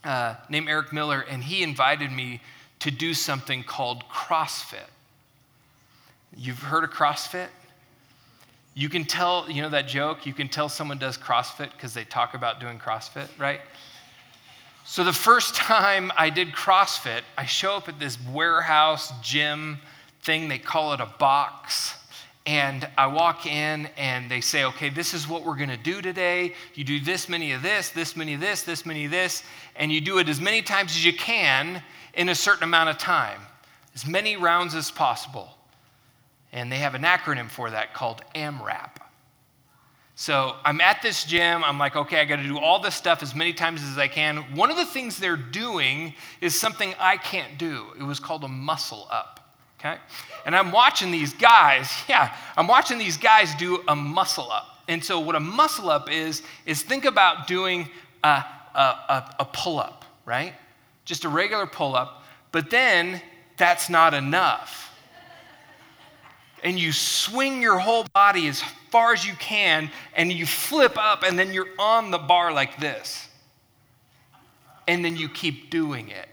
uh, 0.04 0.34
named 0.48 0.68
Eric 0.68 0.92
Miller, 0.92 1.24
and 1.28 1.42
he 1.42 1.62
invited 1.62 2.12
me 2.12 2.40
to 2.80 2.90
do 2.90 3.14
something 3.14 3.62
called 3.62 4.04
CrossFit. 4.08 4.90
You've 6.36 6.58
heard 6.58 6.84
of 6.84 6.90
CrossFit? 6.90 7.48
You 8.74 8.88
can 8.88 9.04
tell, 9.04 9.48
you 9.48 9.62
know 9.62 9.68
that 9.70 9.86
joke, 9.86 10.26
you 10.26 10.32
can 10.32 10.48
tell 10.48 10.68
someone 10.68 10.98
does 10.98 11.16
CrossFit 11.16 11.70
because 11.72 11.94
they 11.94 12.04
talk 12.04 12.34
about 12.34 12.60
doing 12.60 12.78
CrossFit, 12.78 13.28
right? 13.38 13.60
So 14.84 15.04
the 15.04 15.12
first 15.12 15.54
time 15.54 16.12
I 16.16 16.28
did 16.28 16.48
CrossFit, 16.48 17.22
I 17.38 17.46
show 17.46 17.76
up 17.76 17.88
at 17.88 17.98
this 17.98 18.18
warehouse 18.32 19.12
gym 19.22 19.78
thing, 20.22 20.48
they 20.48 20.58
call 20.58 20.92
it 20.92 21.00
a 21.00 21.06
box. 21.06 21.94
And 22.46 22.86
I 22.98 23.06
walk 23.06 23.46
in 23.46 23.88
and 23.96 24.30
they 24.30 24.42
say, 24.42 24.64
okay, 24.64 24.90
this 24.90 25.14
is 25.14 25.26
what 25.26 25.44
we're 25.44 25.56
gonna 25.56 25.78
do 25.78 26.02
today. 26.02 26.54
You 26.74 26.84
do 26.84 27.00
this 27.00 27.28
many 27.28 27.52
of 27.52 27.62
this, 27.62 27.88
this 27.88 28.16
many 28.16 28.34
of 28.34 28.40
this, 28.40 28.62
this 28.62 28.84
many 28.84 29.06
of 29.06 29.10
this, 29.10 29.42
and 29.76 29.90
you 29.90 30.00
do 30.00 30.18
it 30.18 30.28
as 30.28 30.40
many 30.40 30.60
times 30.60 30.92
as 30.92 31.04
you 31.04 31.14
can 31.14 31.82
in 32.12 32.28
a 32.28 32.34
certain 32.34 32.64
amount 32.64 32.90
of 32.90 32.98
time, 32.98 33.40
as 33.94 34.06
many 34.06 34.36
rounds 34.36 34.74
as 34.74 34.90
possible. 34.90 35.56
And 36.52 36.70
they 36.70 36.76
have 36.76 36.94
an 36.94 37.02
acronym 37.02 37.48
for 37.48 37.70
that 37.70 37.94
called 37.94 38.22
AMRAP. 38.34 38.98
So 40.14 40.54
I'm 40.64 40.80
at 40.80 41.02
this 41.02 41.24
gym. 41.24 41.64
I'm 41.64 41.78
like, 41.78 41.96
okay, 41.96 42.20
I 42.20 42.24
got 42.24 42.36
to 42.36 42.44
do 42.44 42.58
all 42.58 42.78
this 42.78 42.94
stuff 42.94 43.22
as 43.22 43.34
many 43.34 43.52
times 43.52 43.82
as 43.82 43.98
I 43.98 44.06
can. 44.06 44.36
One 44.54 44.70
of 44.70 44.76
the 44.76 44.84
things 44.84 45.18
they're 45.18 45.36
doing 45.36 46.14
is 46.40 46.58
something 46.58 46.94
I 47.00 47.16
can't 47.16 47.58
do. 47.58 47.86
It 47.98 48.04
was 48.04 48.20
called 48.20 48.44
a 48.44 48.48
muscle 48.48 49.08
up 49.10 49.43
okay? 49.84 50.00
And 50.46 50.56
I'm 50.56 50.72
watching 50.72 51.10
these 51.10 51.32
guys, 51.34 51.90
yeah, 52.08 52.36
I'm 52.56 52.66
watching 52.66 52.98
these 52.98 53.16
guys 53.16 53.54
do 53.56 53.82
a 53.88 53.96
muscle 53.96 54.50
up. 54.50 54.82
And 54.86 55.02
so, 55.02 55.18
what 55.18 55.34
a 55.34 55.40
muscle 55.40 55.88
up 55.88 56.10
is, 56.10 56.42
is 56.66 56.82
think 56.82 57.04
about 57.04 57.46
doing 57.46 57.88
a, 58.22 58.44
a, 58.74 58.78
a, 58.78 59.34
a 59.40 59.44
pull 59.46 59.78
up, 59.78 60.04
right? 60.26 60.52
Just 61.04 61.24
a 61.24 61.28
regular 61.28 61.66
pull 61.66 61.96
up, 61.96 62.22
but 62.52 62.70
then 62.70 63.22
that's 63.56 63.88
not 63.88 64.12
enough. 64.12 64.90
And 66.62 66.78
you 66.78 66.92
swing 66.92 67.60
your 67.62 67.78
whole 67.78 68.06
body 68.14 68.46
as 68.46 68.62
far 68.90 69.12
as 69.12 69.26
you 69.26 69.34
can, 69.34 69.90
and 70.14 70.32
you 70.32 70.46
flip 70.46 70.96
up, 70.98 71.22
and 71.22 71.38
then 71.38 71.52
you're 71.52 71.68
on 71.78 72.10
the 72.10 72.18
bar 72.18 72.52
like 72.52 72.78
this. 72.78 73.28
And 74.86 75.04
then 75.04 75.16
you 75.16 75.28
keep 75.28 75.70
doing 75.70 76.08
it. 76.08 76.28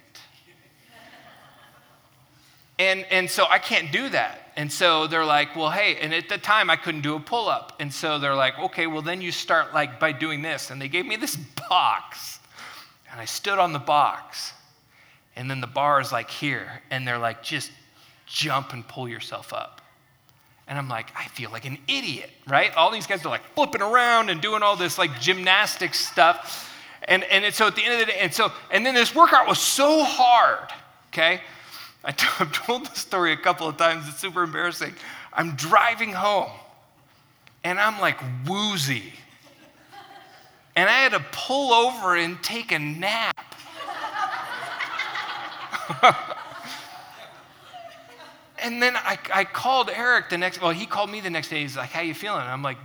And, 2.82 3.06
and 3.12 3.30
so 3.30 3.46
I 3.48 3.60
can't 3.60 3.92
do 3.92 4.10
that. 4.10 4.52
And 4.56 4.72
so 4.72 5.06
they're 5.06 5.24
like, 5.24 5.56
well, 5.56 5.70
hey, 5.70 5.98
and 6.02 6.16
at 6.16 6.30
the 6.30 6.40
time 6.40 6.72
I 6.72 6.76
couldn't 6.76 7.02
do 7.02 7.16
a 7.16 7.20
pull 7.20 7.48
up. 7.48 7.74
And 7.80 7.94
so 7.94 8.18
they're 8.18 8.34
like, 8.34 8.58
okay, 8.58 8.88
well, 8.88 9.04
then 9.04 9.22
you 9.22 9.32
start 9.32 9.72
like 9.72 10.00
by 10.00 10.12
doing 10.12 10.42
this. 10.42 10.72
And 10.72 10.82
they 10.82 10.88
gave 10.88 11.06
me 11.06 11.16
this 11.16 11.36
box. 11.70 12.40
And 13.12 13.22
I 13.22 13.26
stood 13.26 13.60
on 13.60 13.72
the 13.72 13.80
box. 13.80 14.54
And 15.36 15.48
then 15.48 15.62
the 15.62 15.68
bar 15.68 16.02
is 16.02 16.12
like 16.12 16.32
here. 16.32 16.82
And 16.90 17.08
they're 17.08 17.20
like, 17.20 17.44
just 17.44 17.72
jump 18.26 18.74
and 18.74 18.88
pull 18.88 19.08
yourself 19.08 19.54
up. 19.54 19.82
And 20.68 20.80
I'm 20.80 20.90
like, 20.90 21.12
I 21.16 21.28
feel 21.28 21.52
like 21.52 21.66
an 21.66 21.78
idiot, 21.88 22.32
right? 22.48 22.76
All 22.76 22.90
these 22.90 23.06
guys 23.06 23.24
are 23.24 23.30
like 23.30 23.44
flipping 23.54 23.84
around 23.84 24.32
and 24.32 24.42
doing 24.42 24.64
all 24.64 24.76
this 24.76 24.98
like 24.98 25.20
gymnastics 25.20 26.04
stuff. 26.04 26.74
And, 27.04 27.24
and 27.26 27.54
so 27.54 27.68
at 27.68 27.76
the 27.76 27.84
end 27.84 27.94
of 27.94 28.00
the 28.00 28.06
day, 28.08 28.18
and 28.20 28.34
so, 28.34 28.52
and 28.72 28.84
then 28.84 28.96
this 28.96 29.14
workout 29.14 29.48
was 29.48 29.60
so 29.60 30.04
hard, 30.04 30.70
okay? 31.10 31.42
I 32.06 32.12
t- 32.12 32.28
I've 32.40 32.52
told 32.52 32.88
this 32.88 33.00
story 33.00 33.34
a 33.34 33.38
couple 33.38 33.68
of 33.68 33.78
times. 33.78 34.08
It's 34.08 34.20
super 34.20 34.44
embarrassing. 34.44 34.96
I'm 35.34 35.56
driving 35.56 36.12
home 36.14 36.52
and 37.64 37.80
I'm 37.80 38.00
like 38.00 38.20
woozy. 38.48 39.14
And 40.76 40.90
I 40.90 40.94
had 40.94 41.12
to 41.12 41.24
pull 41.32 41.74
over 41.74 42.16
and 42.16 42.42
take 42.42 42.72
a 42.72 42.80
nap. 42.80 43.36
and 48.60 48.82
then 48.82 48.96
I, 48.96 49.20
I 49.34 49.44
called 49.44 49.90
Eric 49.94 50.30
the 50.30 50.38
next, 50.38 50.62
well, 50.62 50.72
he 50.72 50.86
called 50.86 51.10
me 51.10 51.20
the 51.20 51.30
next 51.30 51.50
day. 51.50 51.62
He's 51.62 51.76
like, 51.76 51.90
how 51.90 52.02
you 52.02 52.14
feeling? 52.14 52.40
And 52.42 52.50
I'm 52.50 52.64
like, 52.64 52.78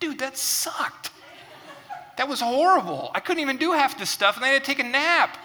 dude, 0.00 0.18
that 0.18 0.36
sucked. 0.36 1.12
That 2.16 2.28
was 2.28 2.40
horrible. 2.40 3.12
I 3.14 3.20
couldn't 3.20 3.40
even 3.40 3.56
do 3.56 3.72
half 3.72 3.96
this 3.98 4.10
stuff, 4.10 4.36
and 4.36 4.44
I 4.44 4.48
had 4.48 4.64
to 4.64 4.66
take 4.66 4.80
a 4.80 4.88
nap. 4.88 5.38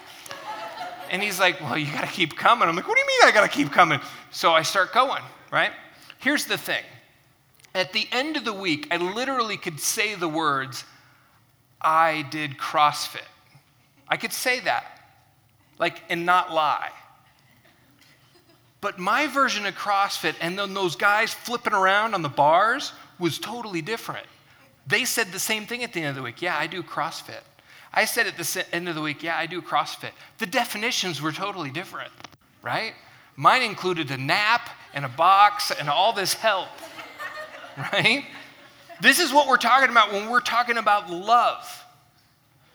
And 1.15 1.23
he's 1.23 1.39
like, 1.39 1.61
Well, 1.61 1.77
you 1.77 1.89
got 1.93 2.01
to 2.01 2.11
keep 2.11 2.35
coming. 2.35 2.67
I'm 2.67 2.75
like, 2.75 2.89
What 2.89 2.97
do 2.97 2.99
you 2.99 3.07
mean 3.07 3.29
I 3.29 3.31
got 3.31 3.49
to 3.49 3.57
keep 3.57 3.71
coming? 3.71 4.01
So 4.31 4.51
I 4.51 4.63
start 4.63 4.91
going, 4.91 5.23
right? 5.49 5.71
Here's 6.17 6.43
the 6.43 6.57
thing 6.57 6.83
at 7.73 7.93
the 7.93 8.05
end 8.11 8.35
of 8.35 8.43
the 8.43 8.51
week, 8.51 8.89
I 8.91 8.97
literally 8.97 9.55
could 9.55 9.79
say 9.79 10.15
the 10.15 10.27
words, 10.27 10.83
I 11.81 12.25
did 12.31 12.57
CrossFit. 12.57 13.29
I 14.09 14.17
could 14.17 14.33
say 14.33 14.59
that, 14.59 15.07
like, 15.79 16.03
and 16.09 16.25
not 16.25 16.51
lie. 16.51 16.91
But 18.81 18.99
my 18.99 19.27
version 19.27 19.65
of 19.65 19.73
CrossFit 19.73 20.35
and 20.41 20.59
then 20.59 20.73
those 20.73 20.97
guys 20.97 21.33
flipping 21.33 21.73
around 21.73 22.13
on 22.13 22.23
the 22.23 22.29
bars 22.29 22.91
was 23.19 23.39
totally 23.39 23.81
different. 23.81 24.27
They 24.85 25.05
said 25.05 25.31
the 25.31 25.39
same 25.39 25.65
thing 25.65 25.81
at 25.81 25.93
the 25.93 26.01
end 26.01 26.09
of 26.09 26.15
the 26.15 26.23
week. 26.23 26.41
Yeah, 26.41 26.57
I 26.57 26.67
do 26.67 26.83
CrossFit. 26.83 27.39
I 27.95 28.05
said 28.05 28.27
at 28.27 28.37
the 28.37 28.65
end 28.73 28.89
of 28.89 28.95
the 28.95 29.01
week, 29.01 29.23
yeah, 29.23 29.37
I 29.37 29.45
do 29.45 29.61
CrossFit. 29.61 30.11
The 30.37 30.45
definitions 30.45 31.21
were 31.21 31.31
totally 31.31 31.71
different, 31.71 32.11
right? 32.61 32.93
Mine 33.37 33.61
included 33.61 34.11
a 34.11 34.17
nap 34.17 34.69
and 34.93 35.05
a 35.05 35.09
box 35.09 35.71
and 35.71 35.89
all 35.89 36.11
this 36.11 36.33
help. 36.33 36.67
right? 37.77 38.25
This 39.01 39.19
is 39.19 39.33
what 39.33 39.47
we're 39.47 39.57
talking 39.57 39.89
about 39.89 40.11
when 40.11 40.29
we're 40.29 40.41
talking 40.41 40.77
about 40.77 41.09
love. 41.09 41.85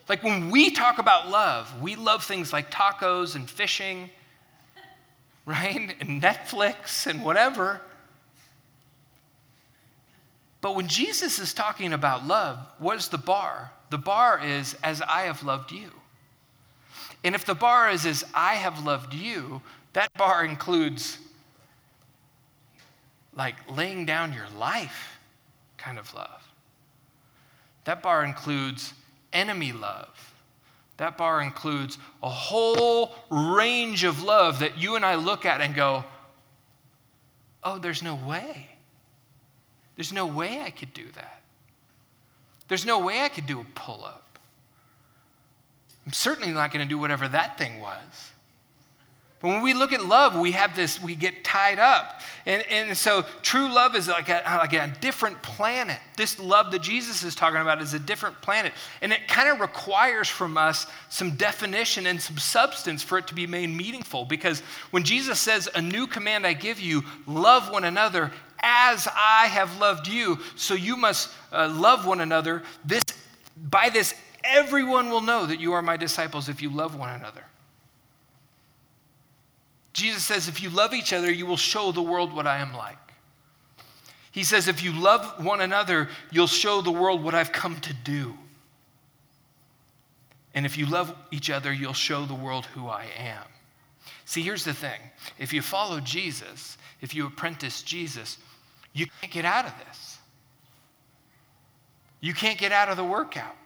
Like 0.08 0.22
when 0.22 0.50
we 0.50 0.70
talk 0.70 0.98
about 0.98 1.30
love, 1.30 1.80
we 1.80 1.96
love 1.96 2.24
things 2.24 2.52
like 2.52 2.70
tacos 2.70 3.36
and 3.36 3.48
fishing, 3.48 4.10
right? 5.46 5.94
And 6.00 6.22
Netflix 6.22 7.06
and 7.06 7.24
whatever. 7.24 7.80
But 10.60 10.76
when 10.76 10.88
Jesus 10.88 11.38
is 11.38 11.54
talking 11.54 11.92
about 11.92 12.26
love, 12.26 12.58
what 12.78 12.96
is 12.96 13.08
the 13.08 13.18
bar? 13.18 13.70
The 13.90 13.98
bar 13.98 14.40
is, 14.42 14.76
as 14.82 15.02
I 15.02 15.22
have 15.22 15.42
loved 15.42 15.72
you. 15.72 15.90
And 17.22 17.34
if 17.34 17.44
the 17.44 17.54
bar 17.54 17.90
is, 17.90 18.06
as 18.06 18.24
I 18.34 18.54
have 18.54 18.84
loved 18.84 19.12
you, 19.12 19.60
that 19.92 20.12
bar 20.14 20.44
includes 20.44 21.18
like 23.36 23.56
laying 23.68 24.06
down 24.06 24.32
your 24.32 24.48
life 24.56 25.18
kind 25.76 25.98
of 25.98 26.12
love. 26.14 26.42
That 27.84 28.02
bar 28.02 28.24
includes 28.24 28.94
enemy 29.32 29.72
love. 29.72 30.34
That 30.98 31.16
bar 31.16 31.40
includes 31.40 31.96
a 32.22 32.28
whole 32.28 33.14
range 33.30 34.04
of 34.04 34.22
love 34.22 34.58
that 34.58 34.78
you 34.78 34.96
and 34.96 35.04
I 35.04 35.14
look 35.14 35.46
at 35.46 35.60
and 35.60 35.74
go, 35.74 36.04
oh, 37.64 37.78
there's 37.78 38.02
no 38.02 38.14
way. 38.14 38.68
There's 39.96 40.12
no 40.12 40.26
way 40.26 40.60
I 40.60 40.70
could 40.70 40.92
do 40.92 41.06
that. 41.14 41.39
There's 42.70 42.86
no 42.86 43.00
way 43.00 43.20
I 43.20 43.28
could 43.28 43.46
do 43.46 43.60
a 43.60 43.64
pull 43.74 44.04
up. 44.04 44.38
I'm 46.06 46.12
certainly 46.12 46.52
not 46.52 46.72
going 46.72 46.86
to 46.86 46.88
do 46.88 46.98
whatever 46.98 47.26
that 47.26 47.58
thing 47.58 47.80
was. 47.80 48.30
But 49.40 49.48
when 49.48 49.62
we 49.62 49.74
look 49.74 49.92
at 49.92 50.04
love, 50.04 50.38
we 50.38 50.52
have 50.52 50.76
this, 50.76 51.02
we 51.02 51.16
get 51.16 51.42
tied 51.42 51.80
up. 51.80 52.20
And, 52.46 52.62
and 52.70 52.96
so 52.96 53.24
true 53.42 53.72
love 53.74 53.96
is 53.96 54.06
like 54.06 54.28
a, 54.28 54.40
like 54.46 54.72
a 54.72 54.94
different 55.00 55.42
planet. 55.42 55.98
This 56.16 56.38
love 56.38 56.70
that 56.70 56.82
Jesus 56.82 57.24
is 57.24 57.34
talking 57.34 57.60
about 57.60 57.82
is 57.82 57.92
a 57.92 57.98
different 57.98 58.40
planet. 58.40 58.72
And 59.02 59.12
it 59.12 59.26
kind 59.26 59.48
of 59.48 59.58
requires 59.58 60.28
from 60.28 60.56
us 60.56 60.86
some 61.08 61.32
definition 61.32 62.06
and 62.06 62.22
some 62.22 62.38
substance 62.38 63.02
for 63.02 63.18
it 63.18 63.26
to 63.26 63.34
be 63.34 63.48
made 63.48 63.68
meaningful. 63.70 64.26
Because 64.26 64.60
when 64.92 65.02
Jesus 65.02 65.40
says, 65.40 65.68
A 65.74 65.82
new 65.82 66.06
command 66.06 66.46
I 66.46 66.52
give 66.52 66.78
you, 66.78 67.02
love 67.26 67.68
one 67.72 67.82
another 67.82 68.30
as 68.62 69.08
I 69.14 69.46
have 69.46 69.78
loved 69.78 70.06
you, 70.06 70.38
so 70.56 70.74
you 70.74 70.96
must 70.96 71.30
uh, 71.52 71.68
love 71.68 72.06
one 72.06 72.20
another. 72.20 72.62
This, 72.84 73.02
by 73.56 73.88
this, 73.88 74.14
everyone 74.44 75.10
will 75.10 75.20
know 75.20 75.46
that 75.46 75.60
you 75.60 75.72
are 75.72 75.82
my 75.82 75.96
disciples 75.96 76.48
if 76.48 76.62
you 76.62 76.70
love 76.70 76.96
one 76.96 77.10
another. 77.10 77.44
Jesus 79.92 80.24
says, 80.24 80.48
if 80.48 80.62
you 80.62 80.70
love 80.70 80.94
each 80.94 81.12
other, 81.12 81.30
you 81.30 81.46
will 81.46 81.56
show 81.56 81.92
the 81.92 82.02
world 82.02 82.32
what 82.32 82.46
I 82.46 82.58
am 82.58 82.74
like. 82.74 82.96
He 84.32 84.44
says, 84.44 84.68
if 84.68 84.82
you 84.82 84.92
love 84.92 85.44
one 85.44 85.60
another, 85.60 86.08
you'll 86.30 86.46
show 86.46 86.80
the 86.80 86.92
world 86.92 87.22
what 87.24 87.34
I've 87.34 87.52
come 87.52 87.80
to 87.80 87.92
do. 87.92 88.34
And 90.54 90.64
if 90.64 90.78
you 90.78 90.86
love 90.86 91.14
each 91.30 91.50
other, 91.50 91.72
you'll 91.72 91.92
show 91.92 92.24
the 92.24 92.34
world 92.34 92.66
who 92.66 92.88
I 92.88 93.06
am. 93.16 93.44
See, 94.24 94.42
here's 94.42 94.64
the 94.64 94.74
thing 94.74 95.00
if 95.38 95.52
you 95.52 95.62
follow 95.62 96.00
Jesus, 96.00 96.78
if 97.00 97.14
you 97.14 97.26
apprentice 97.26 97.82
Jesus, 97.82 98.38
you 98.92 99.06
can't 99.20 99.32
get 99.32 99.44
out 99.44 99.66
of 99.66 99.72
this. 99.86 100.18
You 102.20 102.34
can't 102.34 102.58
get 102.58 102.72
out 102.72 102.88
of 102.88 102.96
the 102.96 103.04
workout. 103.04 103.56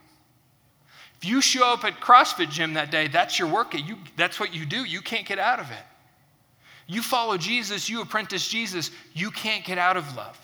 If 1.16 1.28
you 1.28 1.40
show 1.40 1.72
up 1.72 1.84
at 1.84 2.00
CrossFit 2.00 2.50
gym 2.50 2.74
that 2.74 2.90
day, 2.90 3.08
that's 3.08 3.38
your 3.38 3.48
workout. 3.48 3.86
You, 3.86 3.96
that's 4.16 4.38
what 4.38 4.54
you 4.54 4.66
do. 4.66 4.84
You 4.84 5.00
can't 5.00 5.26
get 5.26 5.38
out 5.38 5.58
of 5.58 5.70
it. 5.70 5.84
You 6.86 7.02
follow 7.02 7.38
Jesus, 7.38 7.88
you 7.88 8.02
apprentice 8.02 8.46
Jesus, 8.46 8.90
you 9.14 9.30
can't 9.30 9.64
get 9.64 9.78
out 9.78 9.96
of 9.96 10.16
love. 10.16 10.38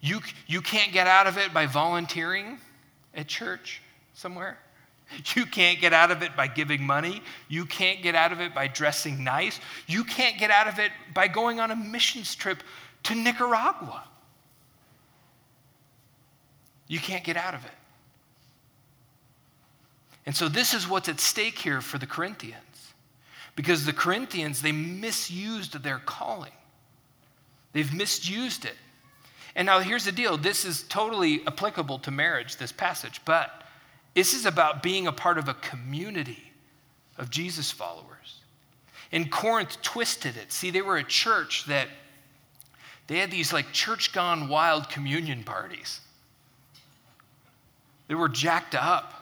You, 0.00 0.20
you 0.46 0.60
can't 0.60 0.92
get 0.92 1.06
out 1.06 1.26
of 1.26 1.38
it 1.38 1.54
by 1.54 1.66
volunteering 1.66 2.58
at 3.14 3.28
church 3.28 3.80
somewhere. 4.14 4.58
You 5.34 5.44
can't 5.44 5.78
get 5.78 5.92
out 5.92 6.10
of 6.10 6.22
it 6.22 6.34
by 6.36 6.46
giving 6.46 6.82
money. 6.82 7.22
You 7.48 7.66
can't 7.66 8.02
get 8.02 8.14
out 8.14 8.32
of 8.32 8.40
it 8.40 8.54
by 8.54 8.66
dressing 8.66 9.22
nice. 9.22 9.60
You 9.86 10.04
can't 10.04 10.38
get 10.38 10.50
out 10.50 10.68
of 10.68 10.78
it 10.78 10.90
by 11.12 11.28
going 11.28 11.60
on 11.60 11.70
a 11.70 11.76
missions 11.76 12.34
trip 12.34 12.62
to 13.04 13.14
Nicaragua. 13.14 14.04
You 16.88 16.98
can't 16.98 17.24
get 17.24 17.36
out 17.36 17.54
of 17.54 17.64
it. 17.64 17.70
And 20.24 20.36
so, 20.36 20.48
this 20.48 20.72
is 20.74 20.88
what's 20.88 21.08
at 21.08 21.18
stake 21.18 21.58
here 21.58 21.80
for 21.80 21.98
the 21.98 22.06
Corinthians 22.06 22.62
because 23.56 23.84
the 23.84 23.92
Corinthians, 23.92 24.62
they 24.62 24.72
misused 24.72 25.82
their 25.82 25.98
calling. 25.98 26.52
They've 27.72 27.92
misused 27.92 28.64
it. 28.64 28.76
And 29.54 29.66
now 29.66 29.80
here's 29.80 30.04
the 30.04 30.12
deal 30.12 30.36
this 30.36 30.64
is 30.64 30.82
totally 30.84 31.46
applicable 31.46 31.98
to 32.00 32.10
marriage, 32.10 32.56
this 32.56 32.72
passage, 32.72 33.20
but 33.24 33.50
this 34.14 34.34
is 34.34 34.46
about 34.46 34.82
being 34.82 35.06
a 35.06 35.12
part 35.12 35.38
of 35.38 35.48
a 35.48 35.54
community 35.54 36.52
of 37.18 37.30
Jesus 37.30 37.70
followers. 37.70 38.40
And 39.10 39.30
Corinth 39.30 39.80
twisted 39.82 40.36
it. 40.36 40.52
See, 40.52 40.70
they 40.70 40.82
were 40.82 40.96
a 40.96 41.04
church 41.04 41.66
that 41.66 41.88
they 43.06 43.18
had 43.18 43.30
these 43.30 43.52
like 43.52 43.72
church 43.72 44.12
gone 44.12 44.48
wild 44.48 44.88
communion 44.88 45.44
parties. 45.44 46.00
They 48.08 48.14
were 48.14 48.28
jacked 48.28 48.74
up. 48.74 49.14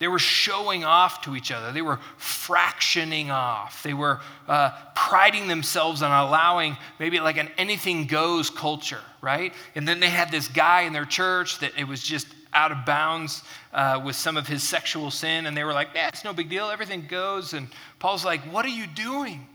They 0.00 0.08
were 0.08 0.18
showing 0.18 0.82
off 0.82 1.20
to 1.22 1.36
each 1.36 1.52
other. 1.52 1.72
They 1.72 1.82
were 1.82 1.98
fractioning 2.18 3.28
off. 3.28 3.82
They 3.82 3.92
were 3.92 4.20
uh, 4.48 4.70
priding 4.94 5.46
themselves 5.46 6.00
on 6.00 6.10
allowing 6.10 6.78
maybe 6.98 7.20
like 7.20 7.36
an 7.36 7.50
anything 7.58 8.06
goes 8.06 8.48
culture, 8.48 9.02
right? 9.20 9.52
And 9.74 9.86
then 9.86 10.00
they 10.00 10.08
had 10.08 10.30
this 10.30 10.48
guy 10.48 10.82
in 10.82 10.94
their 10.94 11.04
church 11.04 11.58
that 11.58 11.72
it 11.78 11.86
was 11.86 12.02
just 12.02 12.26
out 12.54 12.72
of 12.72 12.86
bounds 12.86 13.42
uh, 13.74 14.00
with 14.02 14.16
some 14.16 14.38
of 14.38 14.48
his 14.48 14.62
sexual 14.62 15.10
sin. 15.10 15.44
And 15.44 15.54
they 15.54 15.64
were 15.64 15.74
like, 15.74 15.88
yeah, 15.94 16.08
it's 16.08 16.24
no 16.24 16.32
big 16.32 16.48
deal. 16.48 16.70
Everything 16.70 17.06
goes. 17.06 17.52
And 17.52 17.68
Paul's 17.98 18.24
like, 18.24 18.40
what 18.52 18.64
are 18.64 18.70
you 18.70 18.86
doing? 18.86 19.46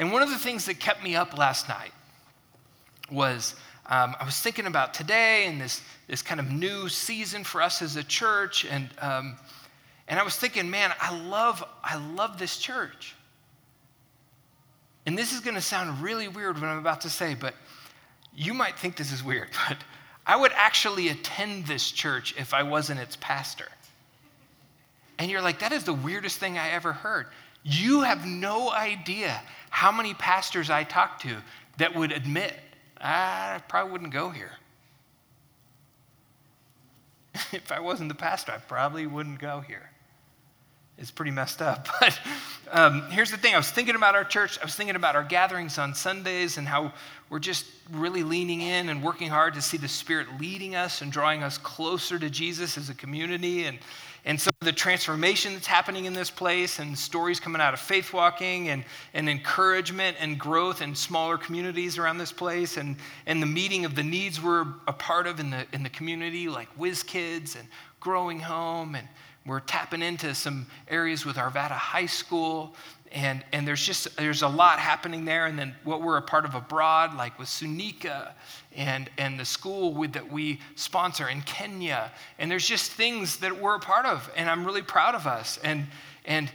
And 0.00 0.10
one 0.10 0.22
of 0.22 0.30
the 0.30 0.38
things 0.38 0.64
that 0.64 0.80
kept 0.80 1.04
me 1.04 1.14
up 1.14 1.36
last 1.36 1.68
night 1.68 1.92
was 3.12 3.54
um, 3.84 4.16
I 4.18 4.24
was 4.24 4.40
thinking 4.40 4.64
about 4.64 4.94
today 4.94 5.44
and 5.44 5.60
this, 5.60 5.82
this 6.08 6.22
kind 6.22 6.40
of 6.40 6.50
new 6.50 6.88
season 6.88 7.44
for 7.44 7.60
us 7.60 7.82
as 7.82 7.96
a 7.96 8.02
church. 8.02 8.64
And, 8.64 8.88
um, 8.98 9.36
and 10.08 10.18
I 10.18 10.22
was 10.22 10.36
thinking, 10.36 10.70
man, 10.70 10.90
I 10.98 11.14
love, 11.28 11.62
I 11.84 11.96
love 12.14 12.38
this 12.38 12.56
church. 12.56 13.14
And 15.04 15.18
this 15.18 15.34
is 15.34 15.40
going 15.40 15.56
to 15.56 15.60
sound 15.60 16.00
really 16.00 16.28
weird 16.28 16.58
what 16.58 16.68
I'm 16.68 16.78
about 16.78 17.02
to 17.02 17.10
say, 17.10 17.34
but 17.34 17.52
you 18.34 18.54
might 18.54 18.78
think 18.78 18.96
this 18.96 19.12
is 19.12 19.22
weird, 19.22 19.48
but 19.68 19.76
I 20.26 20.34
would 20.34 20.52
actually 20.54 21.08
attend 21.08 21.66
this 21.66 21.90
church 21.90 22.34
if 22.38 22.54
I 22.54 22.62
wasn't 22.62 23.00
its 23.00 23.16
pastor. 23.16 23.68
And 25.18 25.30
you're 25.30 25.42
like, 25.42 25.58
that 25.58 25.72
is 25.72 25.84
the 25.84 25.92
weirdest 25.92 26.38
thing 26.38 26.56
I 26.56 26.70
ever 26.70 26.94
heard. 26.94 27.26
You 27.62 28.00
have 28.00 28.24
no 28.24 28.70
idea 28.70 29.42
how 29.70 29.90
many 29.90 30.14
pastors 30.14 30.68
I 30.68 30.84
talk 30.84 31.20
to 31.20 31.36
that 31.78 31.94
would 31.94 32.12
admit 32.12 32.54
I 33.00 33.62
probably 33.68 33.92
wouldn't 33.92 34.12
go 34.12 34.28
here. 34.28 34.52
if 37.52 37.72
I 37.72 37.80
wasn't 37.80 38.08
the 38.08 38.14
pastor, 38.14 38.52
I 38.52 38.58
probably 38.58 39.06
wouldn't 39.06 39.38
go 39.38 39.60
here. 39.60 39.90
It's 40.98 41.10
pretty 41.10 41.30
messed 41.30 41.62
up. 41.62 41.88
But 42.00 42.20
um, 42.72 43.10
here's 43.10 43.32
the 43.32 43.36
thing 43.36 43.54
I 43.54 43.56
was 43.56 43.70
thinking 43.70 43.96
about 43.96 44.14
our 44.14 44.22
church, 44.22 44.56
I 44.60 44.64
was 44.64 44.76
thinking 44.76 44.94
about 44.94 45.16
our 45.16 45.24
gatherings 45.24 45.76
on 45.76 45.92
Sundays 45.92 46.56
and 46.56 46.68
how 46.68 46.92
we're 47.28 47.40
just 47.40 47.66
really 47.90 48.22
leaning 48.22 48.60
in 48.60 48.88
and 48.90 49.02
working 49.02 49.28
hard 49.28 49.54
to 49.54 49.62
see 49.62 49.76
the 49.76 49.88
Spirit 49.88 50.28
leading 50.38 50.76
us 50.76 51.02
and 51.02 51.10
drawing 51.10 51.42
us 51.42 51.58
closer 51.58 52.16
to 52.16 52.30
Jesus 52.30 52.78
as 52.78 52.88
a 52.88 52.94
community. 52.94 53.64
And, 53.64 53.78
and 54.24 54.40
some 54.40 54.52
of 54.60 54.66
the 54.66 54.72
transformation 54.72 55.54
that's 55.54 55.66
happening 55.66 56.04
in 56.04 56.12
this 56.12 56.30
place 56.30 56.78
and 56.78 56.98
stories 56.98 57.40
coming 57.40 57.60
out 57.60 57.74
of 57.74 57.80
faith 57.80 58.12
walking 58.12 58.68
and, 58.68 58.84
and 59.14 59.28
encouragement 59.28 60.16
and 60.20 60.38
growth 60.38 60.82
in 60.82 60.94
smaller 60.94 61.38
communities 61.38 61.98
around 61.98 62.18
this 62.18 62.32
place 62.32 62.76
and, 62.76 62.96
and 63.26 63.42
the 63.42 63.46
meeting 63.46 63.84
of 63.84 63.94
the 63.94 64.02
needs 64.02 64.42
we're 64.42 64.66
a 64.86 64.92
part 64.92 65.26
of 65.26 65.40
in 65.40 65.50
the, 65.50 65.66
in 65.72 65.82
the 65.82 65.88
community 65.90 66.48
like 66.48 66.68
whiz 66.76 67.02
kids 67.02 67.56
and 67.56 67.66
growing 67.98 68.40
home 68.40 68.94
and 68.94 69.06
we're 69.46 69.60
tapping 69.60 70.02
into 70.02 70.34
some 70.34 70.66
areas 70.88 71.24
with 71.24 71.36
arvada 71.36 71.70
high 71.70 72.06
school 72.06 72.74
and, 73.12 73.44
and 73.52 73.66
there's 73.66 73.84
just 73.84 74.16
there's 74.16 74.42
a 74.42 74.48
lot 74.48 74.78
happening 74.78 75.24
there. 75.24 75.46
And 75.46 75.58
then 75.58 75.74
what 75.82 76.00
we're 76.00 76.16
a 76.16 76.22
part 76.22 76.44
of 76.44 76.54
abroad 76.54 77.16
like 77.16 77.38
with 77.38 77.48
sunika 77.48 78.32
and, 78.76 79.10
and 79.18 79.38
the 79.38 79.44
school 79.44 79.94
with, 79.94 80.12
that 80.12 80.30
we 80.30 80.60
sponsor 80.76 81.28
in 81.28 81.42
kenya. 81.42 82.12
And 82.38 82.50
there's 82.50 82.66
just 82.66 82.92
things 82.92 83.38
that 83.38 83.60
we're 83.60 83.74
a 83.74 83.80
part 83.80 84.06
of 84.06 84.30
and 84.36 84.48
i'm 84.48 84.64
really 84.64 84.82
proud 84.82 85.14
of 85.14 85.26
us. 85.26 85.58
And 85.64 85.86
and 86.24 86.50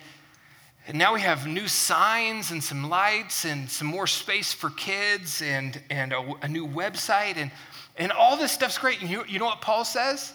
and 0.87 0.97
now 0.97 1.15
we 1.15 1.21
have 1.21 1.47
new 1.47 1.67
signs 1.67 2.51
and 2.51 2.63
some 2.63 2.89
lights 2.89 3.43
and 3.43 3.69
some 3.69 3.87
more 3.87 4.05
space 4.05 4.53
for 4.53 4.69
kids 4.69 5.41
and, 5.41 5.81
and 5.89 6.13
a, 6.13 6.33
a 6.43 6.47
new 6.47 6.67
website. 6.67 7.37
And, 7.37 7.49
and 7.97 8.11
all 8.11 8.37
this 8.37 8.51
stuff's 8.51 8.77
great. 8.77 9.01
And 9.01 9.09
you, 9.09 9.25
you 9.27 9.39
know 9.39 9.45
what 9.45 9.61
paul 9.61 9.83
says? 9.83 10.31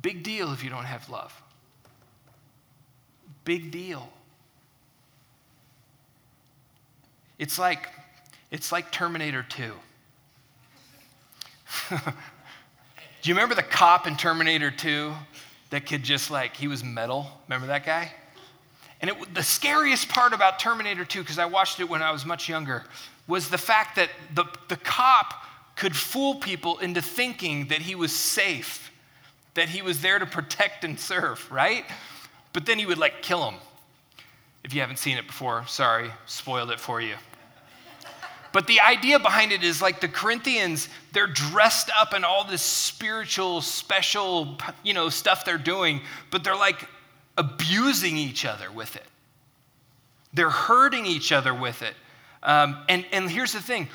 Big 0.00 0.22
deal 0.22 0.54
if 0.54 0.64
you 0.64 0.70
don't 0.70 0.86
have 0.86 1.08
love. 1.10 1.38
Big 3.44 3.70
deal 3.70 4.10
It's 7.38 7.58
like, 7.58 7.88
it's 8.50 8.72
like 8.72 8.90
Terminator 8.90 9.44
2. 9.48 9.72
Do 11.90 13.28
you 13.28 13.34
remember 13.34 13.54
the 13.54 13.62
cop 13.62 14.06
in 14.06 14.16
Terminator 14.16 14.70
2 14.70 15.12
that 15.70 15.86
could 15.86 16.02
just 16.02 16.30
like, 16.30 16.56
he 16.56 16.68
was 16.68 16.82
metal? 16.82 17.30
Remember 17.46 17.66
that 17.68 17.84
guy? 17.84 18.12
And 19.00 19.10
it, 19.10 19.34
the 19.34 19.42
scariest 19.42 20.08
part 20.08 20.32
about 20.32 20.58
Terminator 20.58 21.04
2, 21.04 21.20
because 21.20 21.38
I 21.38 21.46
watched 21.46 21.78
it 21.80 21.88
when 21.88 22.02
I 22.02 22.10
was 22.10 22.26
much 22.26 22.48
younger, 22.48 22.84
was 23.26 23.48
the 23.48 23.58
fact 23.58 23.96
that 23.96 24.10
the, 24.34 24.44
the 24.68 24.76
cop 24.76 25.34
could 25.76 25.94
fool 25.94 26.36
people 26.36 26.78
into 26.78 27.00
thinking 27.00 27.68
that 27.68 27.80
he 27.80 27.94
was 27.94 28.12
safe, 28.12 28.90
that 29.54 29.68
he 29.68 29.82
was 29.82 30.00
there 30.00 30.18
to 30.18 30.26
protect 30.26 30.84
and 30.84 30.98
serve, 30.98 31.48
right? 31.50 31.84
But 32.52 32.66
then 32.66 32.78
he 32.78 32.86
would 32.86 32.98
like 32.98 33.22
kill 33.22 33.48
him. 33.48 33.60
If 34.68 34.74
you 34.74 34.82
haven't 34.82 34.98
seen 34.98 35.16
it 35.16 35.26
before, 35.26 35.64
sorry, 35.66 36.10
spoiled 36.26 36.70
it 36.70 36.78
for 36.78 37.00
you. 37.00 37.14
But 38.52 38.66
the 38.66 38.80
idea 38.80 39.18
behind 39.18 39.50
it 39.50 39.64
is 39.64 39.80
like 39.80 40.02
the 40.02 40.08
Corinthians, 40.08 40.90
they're 41.12 41.26
dressed 41.26 41.88
up 41.98 42.12
in 42.12 42.22
all 42.22 42.44
this 42.44 42.60
spiritual, 42.60 43.62
special, 43.62 44.58
you 44.82 44.92
know, 44.92 45.08
stuff 45.08 45.46
they're 45.46 45.56
doing, 45.56 46.02
but 46.30 46.44
they're 46.44 46.54
like 46.54 46.86
abusing 47.38 48.18
each 48.18 48.44
other 48.44 48.70
with 48.70 48.94
it. 48.94 49.06
They're 50.34 50.50
hurting 50.50 51.06
each 51.06 51.32
other 51.32 51.54
with 51.54 51.80
it. 51.80 51.94
Um, 52.42 52.84
and, 52.90 53.06
and 53.10 53.30
here's 53.30 53.54
the 53.54 53.62
thing 53.62 53.88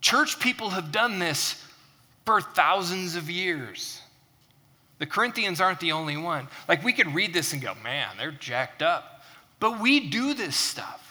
church 0.00 0.38
people 0.38 0.70
have 0.70 0.92
done 0.92 1.18
this 1.18 1.64
for 2.24 2.40
thousands 2.40 3.16
of 3.16 3.28
years. 3.28 4.02
The 5.00 5.06
Corinthians 5.06 5.60
aren't 5.60 5.80
the 5.80 5.90
only 5.90 6.16
one. 6.16 6.46
Like, 6.68 6.84
we 6.84 6.92
could 6.92 7.12
read 7.12 7.34
this 7.34 7.52
and 7.52 7.60
go, 7.60 7.74
man, 7.82 8.10
they're 8.16 8.30
jacked 8.30 8.82
up. 8.82 9.15
But 9.58 9.80
we 9.80 10.08
do 10.08 10.34
this 10.34 10.56
stuff. 10.56 11.02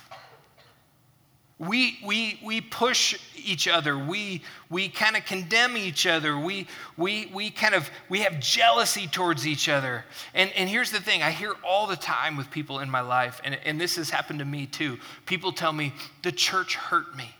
We, 1.58 2.00
we, 2.06 2.40
we 2.44 2.60
push 2.60 3.18
each 3.38 3.68
other. 3.68 3.98
We, 3.98 4.42
we 4.70 4.90
kind 4.90 5.16
of 5.16 5.26
condemn 5.26 5.78
each 5.78 6.06
other. 6.06 6.38
We, 6.38 6.68
we, 6.98 7.32
we 7.34 7.50
kind 7.50 7.74
of, 7.74 7.90
we 8.10 8.20
have 8.20 8.40
jealousy 8.42 9.08
towards 9.08 9.48
each 9.48 9.70
other. 9.70 10.04
And, 10.34 10.52
and 10.54 10.70
here's 10.70 10.92
the 10.92 11.00
thing 11.00 11.24
I 11.24 11.32
hear 11.32 11.54
all 11.64 11.88
the 11.88 11.96
time 11.96 12.36
with 12.36 12.52
people 12.52 12.80
in 12.80 12.90
my 12.90 13.00
life, 13.00 13.40
and, 13.46 13.58
and 13.64 13.80
this 13.80 13.96
has 13.96 14.10
happened 14.10 14.40
to 14.40 14.46
me 14.46 14.66
too. 14.66 14.98
People 15.26 15.54
tell 15.54 15.72
me, 15.72 15.94
the 16.24 16.32
church 16.32 16.76
hurt 16.76 17.16
me. 17.16 17.34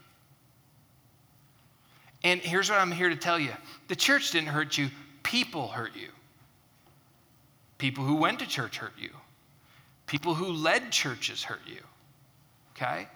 And 2.24 2.40
here's 2.40 2.70
what 2.70 2.80
I'm 2.80 2.92
here 2.92 3.10
to 3.10 3.18
tell 3.18 3.38
you 3.38 3.52
the 3.90 3.96
church 3.96 4.32
didn't 4.32 4.50
hurt 4.50 4.78
you, 4.78 4.90
people 5.24 5.68
hurt 5.68 5.96
you. 5.96 6.08
People 7.78 8.06
who 8.06 8.16
went 8.16 8.40
to 8.40 8.48
church 8.48 8.78
hurt 8.78 8.94
you. 8.98 9.10
People 10.08 10.36
who 10.36 10.52
led 10.52 10.92
churches 10.92 11.44
hurt 11.44 11.62
you. 11.66 11.82
Okay? 12.76 13.08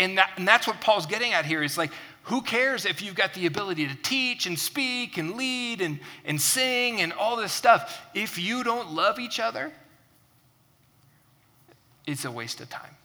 And, 0.00 0.18
that, 0.18 0.30
and 0.36 0.46
that's 0.46 0.66
what 0.66 0.80
Paul's 0.80 1.06
getting 1.06 1.32
at 1.32 1.44
here 1.44 1.62
is 1.62 1.78
like, 1.78 1.92
who 2.24 2.40
cares 2.40 2.86
if 2.86 3.02
you've 3.02 3.14
got 3.14 3.34
the 3.34 3.46
ability 3.46 3.86
to 3.86 3.94
teach 3.96 4.46
and 4.46 4.58
speak 4.58 5.18
and 5.18 5.36
lead 5.36 5.80
and, 5.80 6.00
and 6.24 6.40
sing 6.40 7.00
and 7.00 7.12
all 7.12 7.36
this 7.36 7.52
stuff? 7.52 8.00
If 8.14 8.38
you 8.38 8.64
don't 8.64 8.92
love 8.92 9.18
each 9.18 9.38
other, 9.38 9.72
it's 12.06 12.24
a 12.24 12.30
waste 12.30 12.60
of 12.60 12.70
time. 12.70 12.96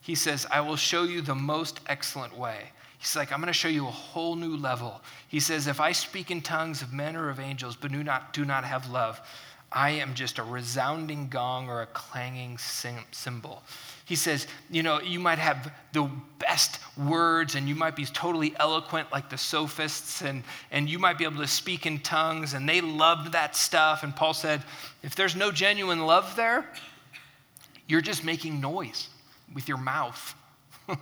He 0.00 0.16
says, 0.16 0.46
I 0.50 0.60
will 0.60 0.76
show 0.76 1.04
you 1.04 1.22
the 1.22 1.34
most 1.34 1.80
excellent 1.86 2.36
way. 2.36 2.72
He's 2.98 3.16
like, 3.16 3.32
I'm 3.32 3.40
going 3.40 3.46
to 3.46 3.52
show 3.52 3.68
you 3.68 3.86
a 3.86 3.90
whole 3.90 4.34
new 4.34 4.56
level. 4.56 5.00
He 5.28 5.40
says, 5.40 5.68
if 5.68 5.80
I 5.80 5.92
speak 5.92 6.30
in 6.30 6.40
tongues 6.40 6.82
of 6.82 6.92
men 6.92 7.16
or 7.16 7.30
of 7.30 7.38
angels, 7.38 7.76
but 7.76 7.92
do 7.92 8.02
not, 8.02 8.32
do 8.32 8.44
not 8.44 8.64
have 8.64 8.90
love, 8.90 9.20
I 9.74 9.90
am 9.90 10.14
just 10.14 10.38
a 10.38 10.42
resounding 10.42 11.28
gong 11.28 11.68
or 11.68 11.82
a 11.82 11.86
clanging 11.86 12.58
cymbal. 12.58 13.62
He 14.04 14.16
says, 14.16 14.46
you 14.70 14.82
know, 14.82 15.00
you 15.00 15.18
might 15.18 15.38
have 15.38 15.72
the 15.92 16.10
best 16.38 16.78
words 16.98 17.54
and 17.54 17.66
you 17.68 17.74
might 17.74 17.96
be 17.96 18.04
totally 18.04 18.54
eloquent 18.58 19.10
like 19.10 19.30
the 19.30 19.38
sophists 19.38 20.20
and, 20.20 20.42
and 20.70 20.90
you 20.90 20.98
might 20.98 21.16
be 21.16 21.24
able 21.24 21.40
to 21.40 21.46
speak 21.46 21.86
in 21.86 22.00
tongues 22.00 22.52
and 22.52 22.68
they 22.68 22.82
loved 22.82 23.32
that 23.32 23.56
stuff. 23.56 24.02
And 24.02 24.14
Paul 24.14 24.34
said, 24.34 24.62
if 25.02 25.14
there's 25.14 25.34
no 25.34 25.50
genuine 25.50 26.04
love 26.04 26.36
there, 26.36 26.68
you're 27.88 28.02
just 28.02 28.24
making 28.24 28.60
noise 28.60 29.08
with 29.54 29.68
your 29.68 29.78
mouth. 29.78 30.34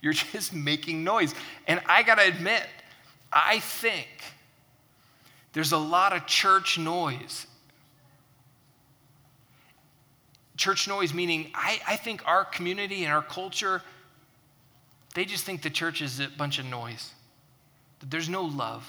you're 0.00 0.14
just 0.14 0.54
making 0.54 1.04
noise. 1.04 1.34
And 1.66 1.82
I 1.86 2.02
got 2.02 2.14
to 2.14 2.26
admit, 2.26 2.62
I 3.30 3.58
think 3.58 4.08
there's 5.52 5.72
a 5.72 5.78
lot 5.78 6.14
of 6.14 6.26
church 6.26 6.78
noise 6.78 7.46
church 10.58 10.86
noise, 10.86 11.14
meaning 11.14 11.50
I, 11.54 11.80
I 11.86 11.96
think 11.96 12.22
our 12.26 12.44
community 12.44 13.04
and 13.04 13.12
our 13.12 13.22
culture, 13.22 13.80
they 15.14 15.24
just 15.24 15.44
think 15.44 15.62
the 15.62 15.70
church 15.70 16.02
is 16.02 16.20
a 16.20 16.28
bunch 16.28 16.58
of 16.58 16.66
noise, 16.66 17.12
that 18.00 18.10
there's 18.10 18.28
no 18.28 18.42
love. 18.42 18.84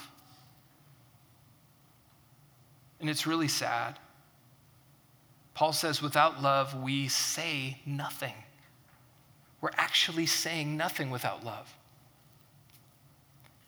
And 3.00 3.10
it's 3.10 3.26
really 3.26 3.48
sad. 3.48 3.98
Paul 5.54 5.72
says, 5.72 6.02
without 6.02 6.42
love, 6.42 6.82
we 6.82 7.08
say 7.08 7.78
nothing. 7.86 8.34
We're 9.62 9.72
actually 9.76 10.26
saying 10.26 10.76
nothing 10.76 11.10
without 11.12 11.46
love. 11.46 11.74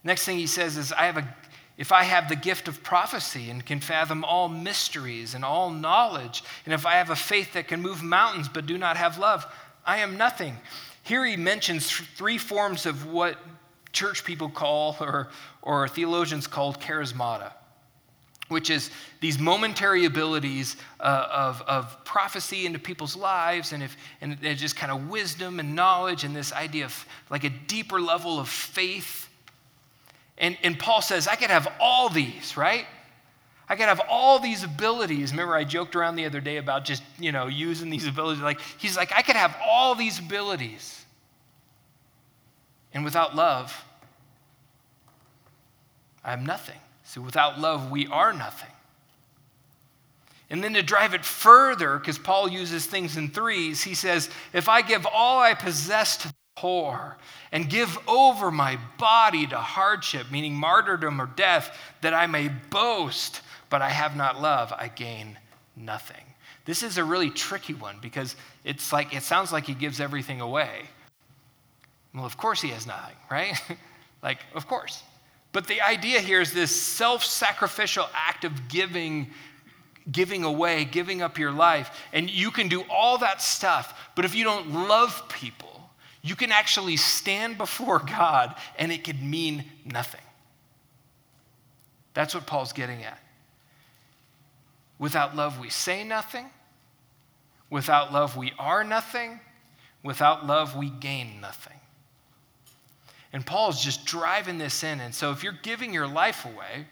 Next 0.04 0.26
thing 0.26 0.38
he 0.38 0.48
says 0.48 0.76
is, 0.78 0.92
I 0.92 1.06
have 1.06 1.18
a, 1.18 1.36
if 1.82 1.92
I 1.92 2.04
have 2.04 2.30
the 2.30 2.36
gift 2.36 2.68
of 2.68 2.84
prophecy 2.84 3.50
and 3.50 3.66
can 3.66 3.80
fathom 3.80 4.24
all 4.24 4.48
mysteries 4.48 5.34
and 5.34 5.44
all 5.44 5.72
knowledge, 5.72 6.44
and 6.64 6.76
if 6.76 6.86
I 6.86 6.94
have 6.94 7.10
a 7.10 7.16
faith 7.16 7.54
that 7.54 7.68
can 7.68 7.82
move 7.82 8.04
mountains 8.04 8.48
but 8.48 8.68
do 8.68 8.78
not 8.78 8.98
have 8.98 9.18
love, 9.18 9.48
I 9.84 9.98
am 9.98 10.16
nothing. 10.16 10.58
Here 11.02 11.26
he 11.26 11.36
mentions 11.36 11.90
three 11.92 12.38
forms 12.38 12.86
of 12.86 13.08
what 13.08 13.40
church 13.94 14.24
people 14.24 14.48
call, 14.48 14.96
or, 15.00 15.30
or 15.64 15.88
theologians 15.88 16.46
called 16.46 16.80
charismata, 16.80 17.52
which 18.50 18.70
is 18.70 18.92
these 19.20 19.40
momentary 19.40 20.06
abilities 20.06 20.78
uh, 21.00 21.30
of, 21.32 21.64
of 21.64 22.06
prophecy 22.06 22.68
into 22.68 22.78
people's 22.78 23.16
lives, 23.16 23.74
and, 23.74 23.82
if, 23.82 23.98
and 24.22 24.38
just 24.56 24.76
kind 24.76 24.92
of 24.92 25.10
wisdom 25.10 25.60
and 25.60 25.76
knowledge, 25.76 26.26
and 26.26 26.36
this 26.36 26.54
idea 26.54 26.86
of 26.86 27.06
like 27.32 27.44
a 27.44 27.50
deeper 27.50 28.00
level 28.00 28.40
of 28.40 28.48
faith 28.48 29.30
and, 30.42 30.58
and 30.64 30.78
Paul 30.78 31.04
says, 31.04 31.28
I 31.28 31.36
could 31.36 31.52
have 31.52 31.72
all 31.80 32.10
these, 32.10 32.58
right? 32.58 32.88
I 33.70 33.76
could 33.76 33.86
have 33.86 34.02
all 34.10 34.40
these 34.40 34.64
abilities. 34.64 35.32
Remember, 35.32 35.56
I 35.56 35.64
joked 35.64 35.96
around 35.96 36.16
the 36.16 36.26
other 36.26 36.42
day 36.42 36.58
about 36.58 36.84
just, 36.84 37.04
you 37.20 37.32
know, 37.32 37.46
using 37.46 37.92
these 37.92 38.08
abilities. 38.08 38.42
Like, 38.42 38.60
he's 38.80 38.98
like, 38.98 39.14
I 39.16 39.22
could 39.22 39.36
have 39.36 39.56
all 39.64 39.94
these 39.94 40.18
abilities. 40.18 41.06
And 42.92 43.06
without 43.06 43.36
love, 43.36 43.86
I 46.24 46.32
have 46.32 46.42
nothing. 46.42 46.80
So 47.04 47.22
without 47.22 47.60
love, 47.60 47.92
we 47.92 48.08
are 48.08 48.34
nothing. 48.34 48.70
And 50.50 50.64
then 50.64 50.74
to 50.74 50.82
drive 50.82 51.14
it 51.14 51.24
further, 51.24 52.00
because 52.00 52.18
Paul 52.18 52.50
uses 52.50 52.88
things 52.88 53.16
in 53.16 53.30
threes, 53.30 53.84
he 53.84 53.94
says, 53.94 54.30
If 54.54 54.68
I 54.68 54.82
give 54.82 55.06
all 55.06 55.40
I 55.40 55.54
possess 55.54 56.18
to 56.18 56.34
poor 56.56 57.18
and 57.52 57.70
give 57.70 57.98
over 58.08 58.52
my 58.52 58.78
body 58.98 59.48
to 59.48 59.58
hardship, 59.58 60.32
meaning 60.32 60.54
martyrdom 60.54 61.22
or 61.22 61.28
death, 61.28 61.78
that 62.02 62.14
I 62.14 62.28
may 62.28 62.50
boast, 62.70 63.42
but 63.70 63.82
I 63.82 63.90
have 63.90 64.16
not 64.16 64.42
love, 64.42 64.74
I 64.78 64.88
gain 64.88 65.38
nothing. 65.76 66.24
This 66.66 66.84
is 66.84 66.98
a 66.98 67.04
really 67.04 67.30
tricky 67.30 67.74
one 67.74 67.98
because 68.02 68.36
it's 68.64 68.94
like 68.94 69.16
it 69.16 69.24
sounds 69.24 69.52
like 69.52 69.66
he 69.66 69.74
gives 69.74 70.00
everything 70.00 70.42
away. 70.42 70.84
Well, 72.14 72.26
of 72.26 72.38
course 72.38 72.62
he 72.62 72.70
has 72.70 72.86
nothing, 72.86 73.16
right? 73.30 73.60
like, 74.22 74.40
of 74.54 74.68
course. 74.68 75.04
But 75.54 75.68
the 75.68 75.82
idea 75.82 76.20
here 76.20 76.42
is 76.42 76.54
this 76.54 76.74
self-sacrificial 76.74 78.08
act 78.14 78.46
of 78.46 78.68
giving 78.68 79.32
giving 80.12 80.44
away, 80.44 80.86
giving 80.86 81.22
up 81.22 81.38
your 81.38 81.52
life. 81.52 82.08
And 82.12 82.30
you 82.30 82.52
can 82.52 82.68
do 82.68 82.84
all 82.90 83.20
that 83.20 83.42
stuff, 83.42 84.10
but 84.16 84.26
if 84.26 84.34
you 84.34 84.44
don't 84.44 84.88
love 84.88 85.30
people, 85.30 85.71
you 86.22 86.36
can 86.36 86.52
actually 86.52 86.98
stand 86.98 87.58
before 87.58 88.00
God 88.08 88.56
and 88.78 88.92
it 88.92 89.04
could 89.04 89.22
mean 89.22 89.66
nothing. 89.86 90.22
That's 92.14 92.36
what 92.36 92.46
Paul's 92.46 92.74
getting 92.74 93.04
at. 93.04 93.20
Without 95.00 95.36
love, 95.36 95.60
we 95.60 95.70
say 95.70 96.04
nothing. 96.04 96.46
Without 97.70 98.14
love, 98.14 98.38
we 98.38 98.54
are 98.60 98.84
nothing. 98.84 99.40
Without 100.04 100.46
love, 100.46 100.76
we 100.76 100.90
gain 100.90 101.40
nothing. 101.42 101.80
And 103.34 103.46
Paul's 103.46 103.84
just 103.84 104.06
driving 104.06 104.58
this 104.58 104.84
in. 104.84 105.00
And 105.00 105.16
so 105.16 105.32
if 105.32 105.44
you're 105.44 105.58
giving 105.64 105.94
your 105.94 106.08
life 106.08 106.46
away, 106.46 106.86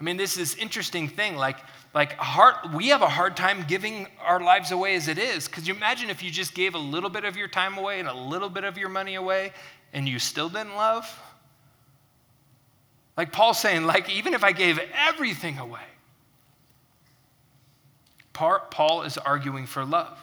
I 0.00 0.02
mean, 0.02 0.16
this 0.16 0.38
is 0.38 0.54
interesting 0.54 1.08
thing. 1.08 1.36
Like, 1.36 1.58
like 1.94 2.14
hard, 2.14 2.74
we 2.74 2.88
have 2.88 3.02
a 3.02 3.08
hard 3.08 3.36
time 3.36 3.66
giving 3.68 4.06
our 4.20 4.40
lives 4.40 4.72
away 4.72 4.94
as 4.94 5.08
it 5.08 5.18
is. 5.18 5.46
Because 5.46 5.68
you 5.68 5.74
imagine 5.74 6.08
if 6.08 6.22
you 6.22 6.30
just 6.30 6.54
gave 6.54 6.74
a 6.74 6.78
little 6.78 7.10
bit 7.10 7.24
of 7.24 7.36
your 7.36 7.48
time 7.48 7.76
away 7.76 8.00
and 8.00 8.08
a 8.08 8.14
little 8.14 8.48
bit 8.48 8.64
of 8.64 8.78
your 8.78 8.88
money 8.88 9.16
away, 9.16 9.52
and 9.92 10.08
you 10.08 10.18
still 10.18 10.48
didn't 10.48 10.74
love. 10.74 11.20
Like 13.16 13.32
Paul's 13.32 13.60
saying, 13.60 13.84
like 13.84 14.08
even 14.08 14.32
if 14.32 14.42
I 14.42 14.52
gave 14.52 14.80
everything 14.94 15.58
away, 15.58 15.80
Paul 18.32 19.02
is 19.02 19.18
arguing 19.18 19.66
for 19.66 19.84
love. 19.84 20.18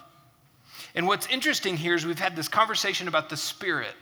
And 0.96 1.06
what's 1.06 1.28
interesting 1.28 1.78
here 1.78 1.94
is 1.94 2.08
we've 2.08 2.18
had 2.18 2.36
this 2.36 2.48
conversation 2.48 3.08
about 3.08 3.30
the 3.30 3.38
Spirit 3.38 3.94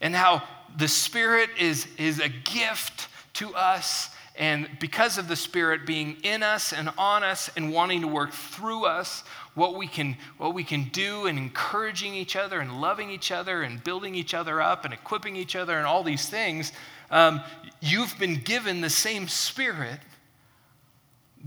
and 0.00 0.14
how 0.14 0.44
the 0.76 0.86
Spirit 0.86 1.50
is, 1.58 1.88
is 1.98 2.20
a 2.20 2.28
gift 2.28 3.08
to 3.34 3.52
us. 3.56 4.10
And 4.40 4.70
because 4.80 5.18
of 5.18 5.28
the 5.28 5.36
Spirit 5.36 5.84
being 5.84 6.16
in 6.22 6.42
us 6.42 6.72
and 6.72 6.88
on 6.96 7.22
us 7.22 7.50
and 7.58 7.74
wanting 7.74 8.00
to 8.00 8.08
work 8.08 8.32
through 8.32 8.86
us, 8.86 9.22
what 9.54 9.74
we 9.74 9.86
can, 9.86 10.16
what 10.38 10.54
we 10.54 10.64
can 10.64 10.84
do 10.84 11.26
and 11.26 11.36
encouraging 11.36 12.14
each 12.14 12.36
other 12.36 12.58
and 12.58 12.80
loving 12.80 13.10
each 13.10 13.30
other 13.30 13.60
and 13.60 13.84
building 13.84 14.14
each 14.14 14.32
other 14.32 14.62
up 14.62 14.86
and 14.86 14.94
equipping 14.94 15.36
each 15.36 15.56
other 15.56 15.76
and 15.76 15.86
all 15.86 16.02
these 16.02 16.26
things, 16.26 16.72
um, 17.10 17.42
you've 17.82 18.18
been 18.18 18.36
given 18.36 18.80
the 18.80 18.88
same 18.88 19.28
Spirit 19.28 20.00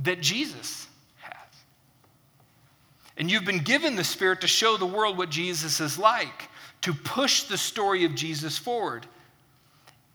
that 0.03 0.21
Jesus 0.21 0.87
has. 1.17 1.33
and 3.17 3.31
you've 3.31 3.43
been 3.43 3.63
given 3.63 3.95
the 3.95 4.03
Spirit 4.03 4.41
to 4.41 4.47
show 4.47 4.77
the 4.77 4.85
world 4.85 5.17
what 5.17 5.31
Jesus 5.31 5.79
is 5.79 5.97
like, 5.97 6.47
to 6.81 6.93
push 6.93 7.45
the 7.45 7.57
story 7.57 8.05
of 8.05 8.13
Jesus 8.13 8.55
forward. 8.55 9.07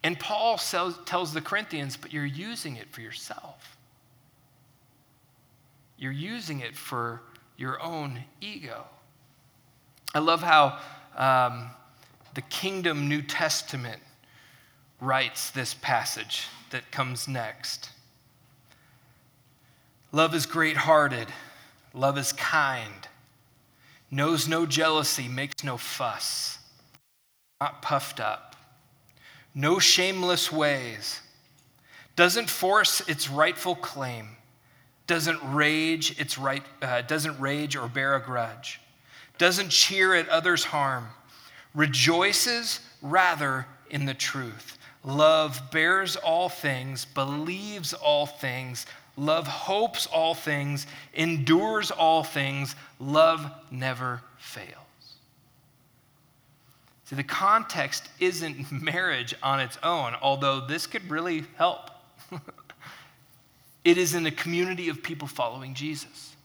And 0.03 0.19
Paul 0.19 0.57
tells 0.57 1.33
the 1.33 1.41
Corinthians, 1.41 1.97
but 1.97 2.13
you're 2.13 2.25
using 2.25 2.77
it 2.77 2.89
for 2.91 3.01
yourself. 3.01 3.77
You're 5.97 6.11
using 6.11 6.61
it 6.61 6.75
for 6.75 7.21
your 7.57 7.81
own 7.81 8.23
ego. 8.39 8.85
I 10.15 10.19
love 10.19 10.41
how 10.41 10.79
um, 11.17 11.69
the 12.33 12.41
Kingdom 12.41 13.09
New 13.09 13.21
Testament 13.21 14.01
writes 15.01 15.51
this 15.51 15.73
passage 15.73 16.47
that 16.69 16.91
comes 16.91 17.27
next. 17.27 17.89
Love 20.11 20.33
is 20.33 20.45
great 20.45 20.77
hearted. 20.77 21.27
Love 21.93 22.17
is 22.19 22.33
kind, 22.33 23.07
knows 24.11 24.47
no 24.47 24.65
jealousy, 24.65 25.27
makes 25.27 25.63
no 25.63 25.75
fuss, 25.75 26.59
not 27.59 27.81
puffed 27.81 28.19
up, 28.19 28.48
no 29.53 29.79
shameless 29.79 30.51
ways, 30.51 31.21
doesn't 32.15 32.49
force 32.49 33.01
its 33.07 33.29
rightful 33.29 33.75
claim, 33.75 34.27
doesn't 35.07 35.39
rage 35.53 36.19
its 36.19 36.37
right, 36.37 36.63
uh, 36.81 37.01
doesn't 37.01 37.39
rage 37.39 37.75
or 37.75 37.87
bear 37.87 38.15
a 38.15 38.21
grudge, 38.21 38.79
doesn't 39.37 39.69
cheer 39.69 40.13
at 40.13 40.27
others' 40.29 40.65
harm, 40.65 41.07
rejoices 41.73 42.79
rather 43.01 43.65
in 43.89 44.05
the 44.05 44.13
truth. 44.13 44.77
Love 45.03 45.61
bears 45.71 46.17
all 46.17 46.49
things, 46.49 47.05
believes 47.05 47.93
all 47.93 48.25
things, 48.25 48.85
Love 49.19 49.47
hopes 49.47 50.05
all 50.05 50.33
things, 50.33 50.87
endures 51.13 51.91
all 51.91 52.23
things. 52.23 52.75
Love 52.99 53.51
never 53.69 54.21
fails. 54.37 54.88
See, 57.09 57.15
the 57.15 57.23
context 57.23 58.09
isn't 58.19 58.71
marriage 58.83 59.33
on 59.41 59.59
its 59.59 59.77
own, 59.81 60.15
although 60.21 60.65
this 60.65 60.85
could 60.85 61.09
really 61.09 61.43
help. 61.57 61.89
it 63.83 63.97
is 63.97 64.13
in 64.13 64.25
a 64.25 64.31
community 64.31 64.89
of 64.89 65.01
people 65.01 65.27
following 65.27 65.73
Jesus. 65.73 66.35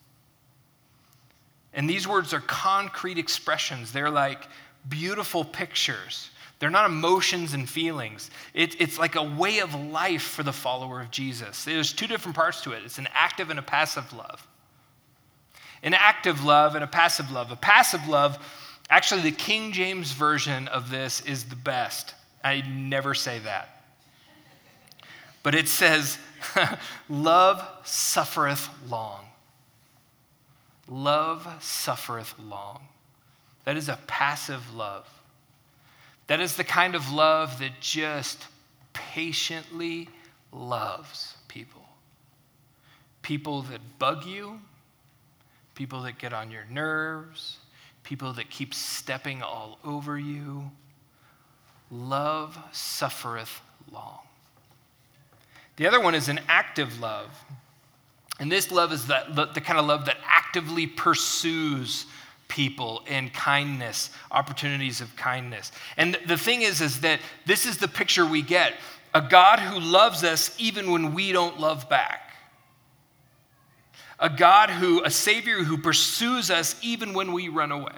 And 1.72 1.90
these 1.90 2.08
words 2.08 2.32
are 2.32 2.40
concrete 2.40 3.18
expressions, 3.18 3.92
they're 3.92 4.10
like 4.10 4.46
beautiful 4.88 5.44
pictures 5.44 6.30
they're 6.64 6.70
not 6.70 6.86
emotions 6.86 7.52
and 7.52 7.68
feelings. 7.68 8.30
It, 8.54 8.80
it's 8.80 8.98
like 8.98 9.16
a 9.16 9.22
way 9.22 9.58
of 9.58 9.74
life 9.74 10.22
for 10.22 10.42
the 10.42 10.52
follower 10.52 11.00
of 11.00 11.10
Jesus. 11.10 11.64
There's 11.64 11.92
two 11.92 12.06
different 12.06 12.36
parts 12.36 12.62
to 12.62 12.72
it 12.72 12.82
it's 12.84 12.98
an 12.98 13.08
active 13.12 13.50
and 13.50 13.58
a 13.58 13.62
passive 13.62 14.10
love. 14.12 14.46
An 15.82 15.92
active 15.92 16.42
love 16.42 16.74
and 16.74 16.82
a 16.82 16.86
passive 16.86 17.30
love. 17.30 17.50
A 17.50 17.56
passive 17.56 18.08
love, 18.08 18.38
actually, 18.90 19.22
the 19.22 19.32
King 19.32 19.72
James 19.72 20.12
version 20.12 20.68
of 20.68 20.90
this 20.90 21.20
is 21.22 21.44
the 21.44 21.56
best. 21.56 22.14
I 22.42 22.62
never 22.62 23.14
say 23.14 23.38
that. 23.40 23.84
But 25.42 25.54
it 25.54 25.68
says, 25.68 26.18
Love 27.08 27.66
suffereth 27.84 28.68
long. 28.88 29.26
Love 30.88 31.46
suffereth 31.60 32.34
long. 32.38 32.80
That 33.64 33.76
is 33.76 33.88
a 33.88 33.98
passive 34.06 34.74
love. 34.74 35.08
That 36.26 36.40
is 36.40 36.56
the 36.56 36.64
kind 36.64 36.94
of 36.94 37.12
love 37.12 37.58
that 37.58 37.80
just 37.80 38.46
patiently 38.92 40.08
loves 40.52 41.36
people. 41.48 41.82
People 43.22 43.62
that 43.62 43.80
bug 43.98 44.24
you, 44.26 44.60
people 45.74 46.02
that 46.02 46.18
get 46.18 46.32
on 46.32 46.50
your 46.50 46.64
nerves, 46.70 47.58
people 48.04 48.34
that 48.34 48.50
keep 48.50 48.72
stepping 48.74 49.42
all 49.42 49.78
over 49.84 50.18
you. 50.18 50.70
Love 51.90 52.56
suffereth 52.72 53.60
long. 53.92 54.20
The 55.76 55.86
other 55.86 56.00
one 56.00 56.14
is 56.14 56.28
an 56.28 56.40
active 56.48 57.00
love. 57.00 57.30
And 58.38 58.50
this 58.50 58.70
love 58.70 58.92
is 58.92 59.06
the, 59.06 59.50
the, 59.52 59.60
kind 59.60 59.78
of 59.78 59.86
love 59.86 60.06
that 60.06 60.18
actively 60.24 60.86
pursues 60.86 62.06
people 62.48 63.02
and 63.08 63.32
kindness, 63.32 64.10
opportunities 64.30 65.00
of 65.00 65.14
kindness. 65.16 65.72
And 65.96 66.18
the 66.26 66.36
thing 66.36 66.62
is, 66.62 66.80
is 66.80 67.00
that 67.00 67.20
this 67.46 67.66
is 67.66 67.78
the 67.78 67.88
picture 67.88 68.26
we 68.26 68.42
get 68.42 68.74
a 69.14 69.20
God 69.20 69.60
who 69.60 69.78
loves 69.78 70.24
us 70.24 70.54
even 70.58 70.90
when 70.90 71.14
we 71.14 71.32
don't 71.32 71.60
love 71.60 71.88
back. 71.88 72.23
A 74.18 74.30
God 74.30 74.70
who, 74.70 75.02
a 75.02 75.10
Savior 75.10 75.64
who 75.64 75.76
pursues 75.76 76.50
us 76.50 76.76
even 76.82 77.14
when 77.14 77.32
we 77.32 77.48
run 77.48 77.72
away. 77.72 77.92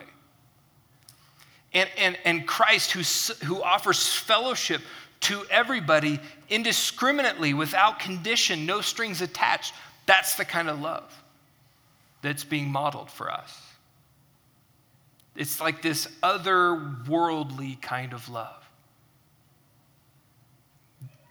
And, 1.72 1.90
and, 1.98 2.18
and 2.24 2.46
Christ 2.46 2.92
who, 2.92 3.02
who 3.46 3.62
offers 3.62 4.08
fellowship 4.08 4.80
to 5.20 5.44
everybody 5.50 6.20
indiscriminately, 6.48 7.54
without 7.54 7.98
condition, 7.98 8.66
no 8.66 8.80
strings 8.80 9.20
attached. 9.22 9.74
That's 10.06 10.34
the 10.36 10.44
kind 10.44 10.68
of 10.68 10.80
love 10.80 11.12
that's 12.22 12.44
being 12.44 12.70
modeled 12.70 13.10
for 13.10 13.30
us. 13.30 13.60
It's 15.34 15.60
like 15.60 15.82
this 15.82 16.06
otherworldly 16.22 17.80
kind 17.82 18.12
of 18.12 18.28
love. 18.28 18.62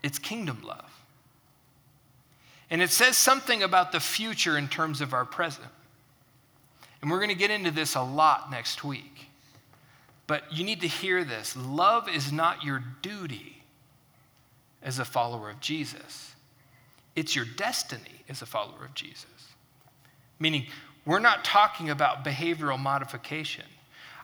It's 0.04 0.20
kingdom 0.20 0.62
love. 0.64 0.92
And 2.70 2.82
it 2.82 2.90
says 2.90 3.16
something 3.16 3.62
about 3.64 3.92
the 3.92 4.00
future 4.00 4.58
in 4.58 4.68
terms 4.68 5.02
of 5.02 5.14
our 5.14 5.26
present. 5.26 5.68
And 7.02 7.12
we're 7.12 7.20
going 7.20 7.30
to 7.30 7.36
get 7.36 7.52
into 7.52 7.72
this 7.72 7.96
a 7.96 8.02
lot 8.02 8.50
next 8.50 8.84
week. 8.84 9.28
But 10.28 10.52
you 10.52 10.64
need 10.64 10.82
to 10.82 10.88
hear 10.88 11.24
this 11.24 11.56
love 11.56 12.10
is 12.10 12.32
not 12.32 12.64
your 12.64 12.84
duty 13.02 13.62
as 14.82 15.00
a 15.00 15.06
follower 15.06 15.50
of 15.50 15.60
Jesus, 15.60 16.36
it's 17.16 17.36
your 17.36 17.46
destiny 17.46 18.24
as 18.30 18.42
a 18.42 18.46
follower 18.46 18.86
of 18.86 18.94
Jesus. 18.94 19.26
Meaning, 20.40 20.66
we're 21.06 21.20
not 21.20 21.46
talking 21.46 21.90
about 21.90 22.26
behavioral 22.26 22.80
modification. 22.80 23.66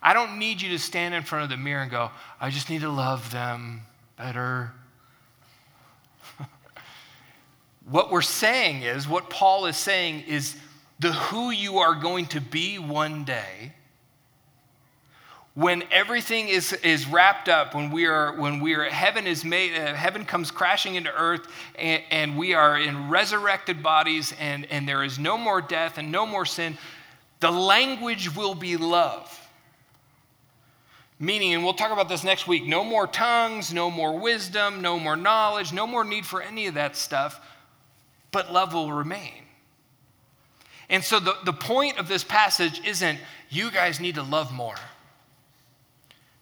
I 0.03 0.13
don't 0.13 0.39
need 0.39 0.61
you 0.61 0.69
to 0.69 0.79
stand 0.79 1.13
in 1.13 1.23
front 1.23 1.43
of 1.43 1.49
the 1.49 1.57
mirror 1.57 1.83
and 1.83 1.91
go, 1.91 2.09
I 2.39 2.49
just 2.49 2.69
need 2.69 2.81
to 2.81 2.89
love 2.89 3.31
them 3.31 3.83
better. 4.17 4.71
what 7.91 8.09
we're 8.09 8.21
saying 8.21 8.83
is, 8.83 9.07
what 9.07 9.29
Paul 9.29 9.65
is 9.65 9.75
saying 9.75 10.23
is, 10.27 10.55
the 10.99 11.11
who 11.11 11.51
you 11.51 11.79
are 11.79 11.93
going 11.93 12.27
to 12.27 12.39
be 12.39 12.79
one 12.79 13.25
day, 13.25 13.73
when 15.53 15.83
everything 15.91 16.47
is, 16.47 16.71
is 16.71 17.05
wrapped 17.05 17.49
up, 17.49 17.75
when 17.75 17.91
we 17.91 18.05
are, 18.05 18.33
when 18.39 18.61
we 18.61 18.73
are, 18.75 18.85
heaven 18.85 19.27
is 19.27 19.43
made, 19.43 19.77
uh, 19.77 19.93
heaven 19.93 20.23
comes 20.23 20.49
crashing 20.49 20.95
into 20.95 21.13
earth, 21.13 21.45
and, 21.75 22.01
and 22.09 22.37
we 22.37 22.53
are 22.53 22.79
in 22.79 23.09
resurrected 23.09 23.83
bodies, 23.83 24.33
and, 24.39 24.65
and 24.71 24.87
there 24.87 25.03
is 25.03 25.19
no 25.19 25.37
more 25.37 25.61
death 25.61 25.97
and 25.97 26.09
no 26.09 26.25
more 26.25 26.45
sin, 26.45 26.77
the 27.41 27.51
language 27.51 28.33
will 28.33 28.55
be 28.55 28.77
love. 28.77 29.37
Meaning, 31.19 31.53
and 31.53 31.63
we'll 31.63 31.73
talk 31.73 31.91
about 31.91 32.07
this 32.07 32.23
next 32.23 32.47
week 32.47 32.65
no 32.65 32.83
more 32.83 33.05
tongues, 33.05 33.73
no 33.73 33.91
more 33.91 34.17
wisdom, 34.17 34.81
no 34.81 34.97
more 34.97 35.17
knowledge, 35.17 35.73
no 35.73 35.85
more 35.85 36.05
need 36.05 36.25
for 36.25 36.41
any 36.41 36.67
of 36.67 36.75
that 36.75 36.95
stuff, 36.95 37.41
but 38.31 38.51
love 38.51 38.73
will 38.73 38.91
remain. 38.91 39.43
And 40.89 41.03
so 41.03 41.19
the, 41.19 41.35
the 41.45 41.53
point 41.53 41.97
of 41.97 42.07
this 42.07 42.23
passage 42.23 42.81
isn't 42.85 43.19
you 43.49 43.71
guys 43.71 43.99
need 43.99 44.15
to 44.15 44.23
love 44.23 44.51
more, 44.51 44.75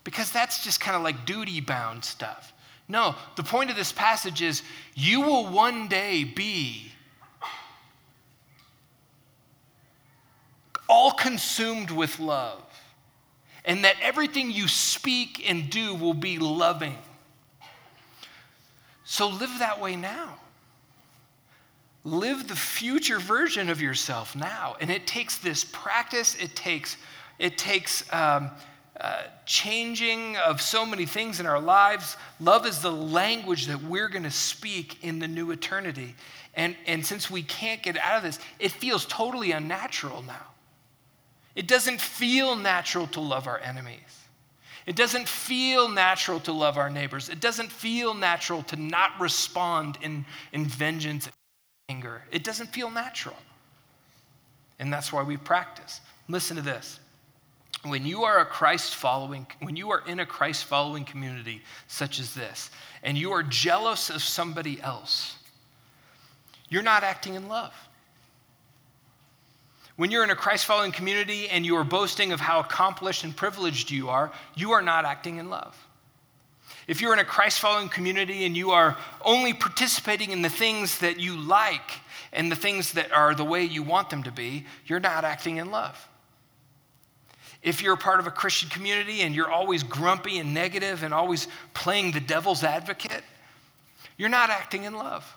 because 0.03 0.31
that's 0.31 0.63
just 0.63 0.79
kind 0.79 0.95
of 0.95 1.03
like 1.03 1.25
duty 1.25 1.61
bound 1.61 2.03
stuff. 2.03 2.53
No, 2.87 3.15
the 3.35 3.43
point 3.43 3.69
of 3.69 3.75
this 3.75 3.91
passage 3.91 4.41
is 4.41 4.63
you 4.95 5.21
will 5.21 5.47
one 5.47 5.87
day 5.87 6.23
be 6.23 6.91
all 10.87 11.11
consumed 11.11 11.91
with 11.91 12.19
love 12.19 12.63
and 13.63 13.83
that 13.83 13.95
everything 14.01 14.49
you 14.49 14.67
speak 14.67 15.47
and 15.47 15.69
do 15.69 15.93
will 15.93 16.15
be 16.15 16.39
loving. 16.39 16.97
So 19.03 19.27
live 19.29 19.59
that 19.59 19.79
way 19.79 19.95
now. 19.95 20.39
Live 22.09 22.47
the 22.47 22.55
future 22.55 23.19
version 23.19 23.69
of 23.69 23.79
yourself 23.79 24.35
now. 24.35 24.75
And 24.81 24.89
it 24.89 25.05
takes 25.05 25.37
this 25.37 25.63
practice, 25.63 26.35
it 26.35 26.55
takes, 26.55 26.97
it 27.37 27.57
takes 27.57 28.11
um, 28.11 28.49
uh, 28.99 29.23
changing 29.45 30.35
of 30.37 30.59
so 30.59 30.85
many 30.85 31.05
things 31.05 31.39
in 31.39 31.45
our 31.45 31.59
lives. 31.59 32.17
Love 32.39 32.65
is 32.65 32.81
the 32.81 32.91
language 32.91 33.67
that 33.67 33.81
we're 33.83 34.09
going 34.09 34.23
to 34.23 34.31
speak 34.31 35.03
in 35.03 35.19
the 35.19 35.27
new 35.27 35.51
eternity. 35.51 36.15
And, 36.55 36.75
and 36.87 37.05
since 37.05 37.29
we 37.29 37.43
can't 37.43 37.83
get 37.83 37.95
out 37.97 38.17
of 38.17 38.23
this, 38.23 38.39
it 38.57 38.71
feels 38.71 39.05
totally 39.05 39.51
unnatural 39.51 40.23
now. 40.23 40.47
It 41.55 41.67
doesn't 41.67 42.01
feel 42.01 42.55
natural 42.55 43.05
to 43.07 43.21
love 43.21 43.45
our 43.45 43.59
enemies. 43.59 43.99
It 44.87 44.95
doesn't 44.95 45.27
feel 45.27 45.87
natural 45.87 46.39
to 46.41 46.51
love 46.51 46.77
our 46.77 46.89
neighbors. 46.89 47.29
It 47.29 47.39
doesn't 47.39 47.71
feel 47.71 48.15
natural 48.15 48.63
to 48.63 48.75
not 48.75 49.11
respond 49.19 49.99
in, 50.01 50.25
in 50.51 50.65
vengeance 50.65 51.29
anger. 51.89 52.21
It 52.31 52.43
doesn't 52.43 52.67
feel 52.67 52.89
natural. 52.89 53.35
And 54.79 54.93
that's 54.93 55.11
why 55.11 55.23
we 55.23 55.35
practice. 55.35 55.99
Listen 56.29 56.55
to 56.55 56.61
this. 56.61 56.99
When 57.83 58.05
you 58.05 58.23
are 58.23 58.39
a 58.39 58.45
Christ 58.45 58.95
following, 58.95 59.47
when 59.61 59.75
you 59.75 59.89
are 59.91 60.03
in 60.05 60.19
a 60.19 60.25
Christ 60.25 60.65
following 60.65 61.03
community 61.03 61.61
such 61.87 62.19
as 62.19 62.33
this, 62.33 62.69
and 63.03 63.17
you 63.17 63.31
are 63.31 63.43
jealous 63.43 64.09
of 64.09 64.21
somebody 64.21 64.81
else, 64.81 65.37
you're 66.69 66.83
not 66.83 67.03
acting 67.03 67.35
in 67.35 67.47
love. 67.47 67.73
When 69.95 70.11
you're 70.11 70.23
in 70.23 70.29
a 70.29 70.35
Christ 70.35 70.65
following 70.65 70.91
community 70.91 71.49
and 71.49 71.65
you 71.65 71.75
are 71.75 71.83
boasting 71.83 72.31
of 72.31 72.39
how 72.39 72.59
accomplished 72.59 73.23
and 73.23 73.35
privileged 73.35 73.91
you 73.91 74.09
are, 74.09 74.31
you 74.55 74.71
are 74.71 74.81
not 74.81 75.03
acting 75.03 75.37
in 75.37 75.49
love. 75.49 75.75
If 76.89 77.01
you're 77.01 77.13
in 77.13 77.19
a 77.19 77.23
Christ 77.23 77.59
following 77.59 77.87
community 77.87 78.45
and 78.45 78.57
you 78.57 78.71
are 78.71 78.97
only 79.23 79.53
participating 79.53 80.31
in 80.31 80.41
the 80.41 80.49
things 80.49 80.97
that 81.01 81.19
you 81.19 81.37
like 81.37 81.99
and 82.33 82.51
the 82.51 82.55
things 82.55 82.93
that 82.93 83.11
are 83.11 83.35
the 83.35 83.45
way 83.45 83.63
you 83.63 83.83
want 83.83 84.09
them 84.09 84.23
to 84.23 84.31
be, 84.31 84.65
you're 84.87 84.99
not 84.99 85.23
acting 85.23 85.57
in 85.57 85.69
love. 85.69 86.09
If 87.61 87.83
you're 87.83 87.93
a 87.93 87.97
part 87.97 88.19
of 88.19 88.25
a 88.25 88.31
Christian 88.31 88.69
community 88.69 89.21
and 89.21 89.35
you're 89.35 89.51
always 89.51 89.83
grumpy 89.83 90.39
and 90.39 90.51
negative 90.51 91.03
and 91.03 91.13
always 91.13 91.47
playing 91.75 92.11
the 92.11 92.19
devil's 92.19 92.63
advocate, 92.63 93.23
you're 94.17 94.27
not 94.27 94.49
acting 94.49 94.85
in 94.85 94.95
love. 94.95 95.31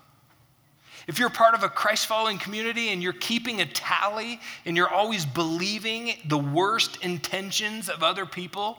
If 1.07 1.19
you're 1.19 1.29
part 1.29 1.55
of 1.55 1.65
a 1.65 1.69
Christ 1.69 2.07
following 2.07 2.39
community 2.39 2.89
and 2.89 3.03
you're 3.03 3.13
keeping 3.13 3.61
a 3.61 3.67
tally 3.67 4.41
and 4.65 4.75
you're 4.75 4.89
always 4.89 5.27
believing 5.27 6.15
the 6.25 6.39
worst 6.39 6.97
intentions 7.05 7.91
of 7.91 8.03
other 8.03 8.25
people, 8.25 8.79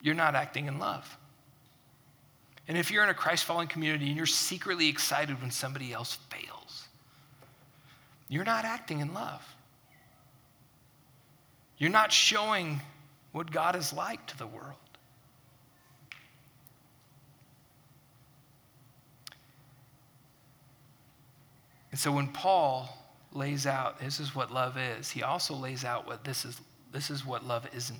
you're 0.00 0.14
not 0.14 0.34
acting 0.34 0.66
in 0.66 0.78
love. 0.78 1.16
And 2.68 2.76
if 2.76 2.90
you're 2.90 3.02
in 3.02 3.08
a 3.08 3.14
Christ 3.14 3.44
following 3.44 3.68
community 3.68 4.08
and 4.08 4.16
you're 4.16 4.26
secretly 4.26 4.88
excited 4.88 5.40
when 5.40 5.50
somebody 5.50 5.92
else 5.92 6.18
fails, 6.30 6.88
you're 8.28 8.44
not 8.44 8.64
acting 8.64 9.00
in 9.00 9.14
love. 9.14 9.42
You're 11.78 11.90
not 11.90 12.12
showing 12.12 12.80
what 13.32 13.50
God 13.50 13.74
is 13.74 13.92
like 13.92 14.26
to 14.26 14.36
the 14.36 14.46
world. 14.46 14.74
And 21.90 21.98
so 21.98 22.12
when 22.12 22.28
Paul 22.28 22.88
lays 23.32 23.66
out 23.66 23.98
this 23.98 24.20
is 24.20 24.34
what 24.34 24.52
love 24.52 24.76
is, 24.76 25.10
he 25.10 25.22
also 25.22 25.54
lays 25.54 25.84
out 25.84 26.06
what 26.06 26.24
this 26.24 26.44
is 26.44 26.60
this 26.92 27.10
is 27.10 27.24
what 27.24 27.44
love 27.46 27.66
isn't. 27.74 27.98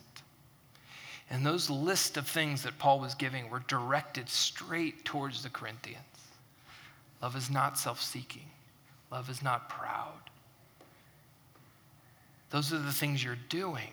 And 1.31 1.45
those 1.45 1.69
list 1.69 2.17
of 2.17 2.27
things 2.27 2.63
that 2.63 2.79
Paul 2.79 3.01
was 3.01 3.15
giving 3.15 3.51
were 3.51 3.63
directed 3.69 4.29
straight 4.29 5.05
towards 5.05 5.43
the 5.43 5.51
Corinthians. 5.51 6.03
Love 7.21 7.37
is 7.37 7.51
not 7.51 7.79
self-seeking. 7.79 8.51
Love 9.11 9.29
is 9.29 9.43
not 9.43 9.69
proud. 9.69 10.21
Those 12.51 12.73
are 12.73 12.79
the 12.79 12.93
things 12.93 13.23
you're 13.23 13.37
doing, 13.49 13.91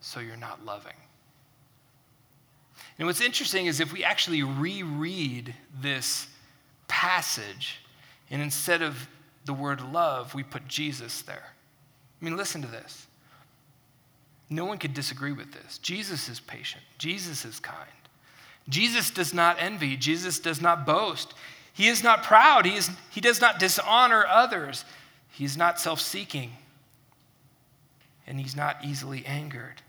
so 0.00 0.20
you're 0.20 0.36
not 0.36 0.64
loving. 0.64 0.96
And 2.98 3.06
what's 3.06 3.20
interesting 3.20 3.66
is 3.66 3.80
if 3.80 3.92
we 3.92 4.04
actually 4.04 4.42
reread 4.42 5.54
this 5.80 6.26
passage, 6.88 7.80
and 8.30 8.42
instead 8.42 8.82
of 8.82 9.08
the 9.44 9.54
word 9.54 9.80
love, 9.92 10.34
we 10.34 10.42
put 10.42 10.66
Jesus 10.68 11.22
there. 11.22 11.44
I 12.20 12.24
mean, 12.24 12.36
listen 12.36 12.62
to 12.62 12.68
this. 12.68 13.05
No 14.48 14.64
one 14.64 14.78
could 14.78 14.94
disagree 14.94 15.32
with 15.32 15.52
this. 15.52 15.78
Jesus 15.78 16.28
is 16.28 16.40
patient, 16.40 16.84
Jesus 16.98 17.44
is 17.44 17.60
kind. 17.60 17.90
Jesus 18.68 19.10
does 19.10 19.32
not 19.32 19.56
envy, 19.60 19.96
Jesus 19.96 20.40
does 20.40 20.60
not 20.60 20.86
boast. 20.86 21.34
He 21.72 21.88
is 21.88 22.02
not 22.02 22.22
proud, 22.22 22.64
he, 22.64 22.76
is, 22.76 22.90
he 23.10 23.20
does 23.20 23.40
not 23.40 23.58
dishonor 23.58 24.24
others, 24.26 24.84
he 25.30 25.44
is 25.44 25.56
not 25.56 25.78
self 25.78 26.00
seeking, 26.00 26.52
and 28.26 28.40
he's 28.40 28.56
not 28.56 28.78
easily 28.84 29.24
angered. 29.26 29.82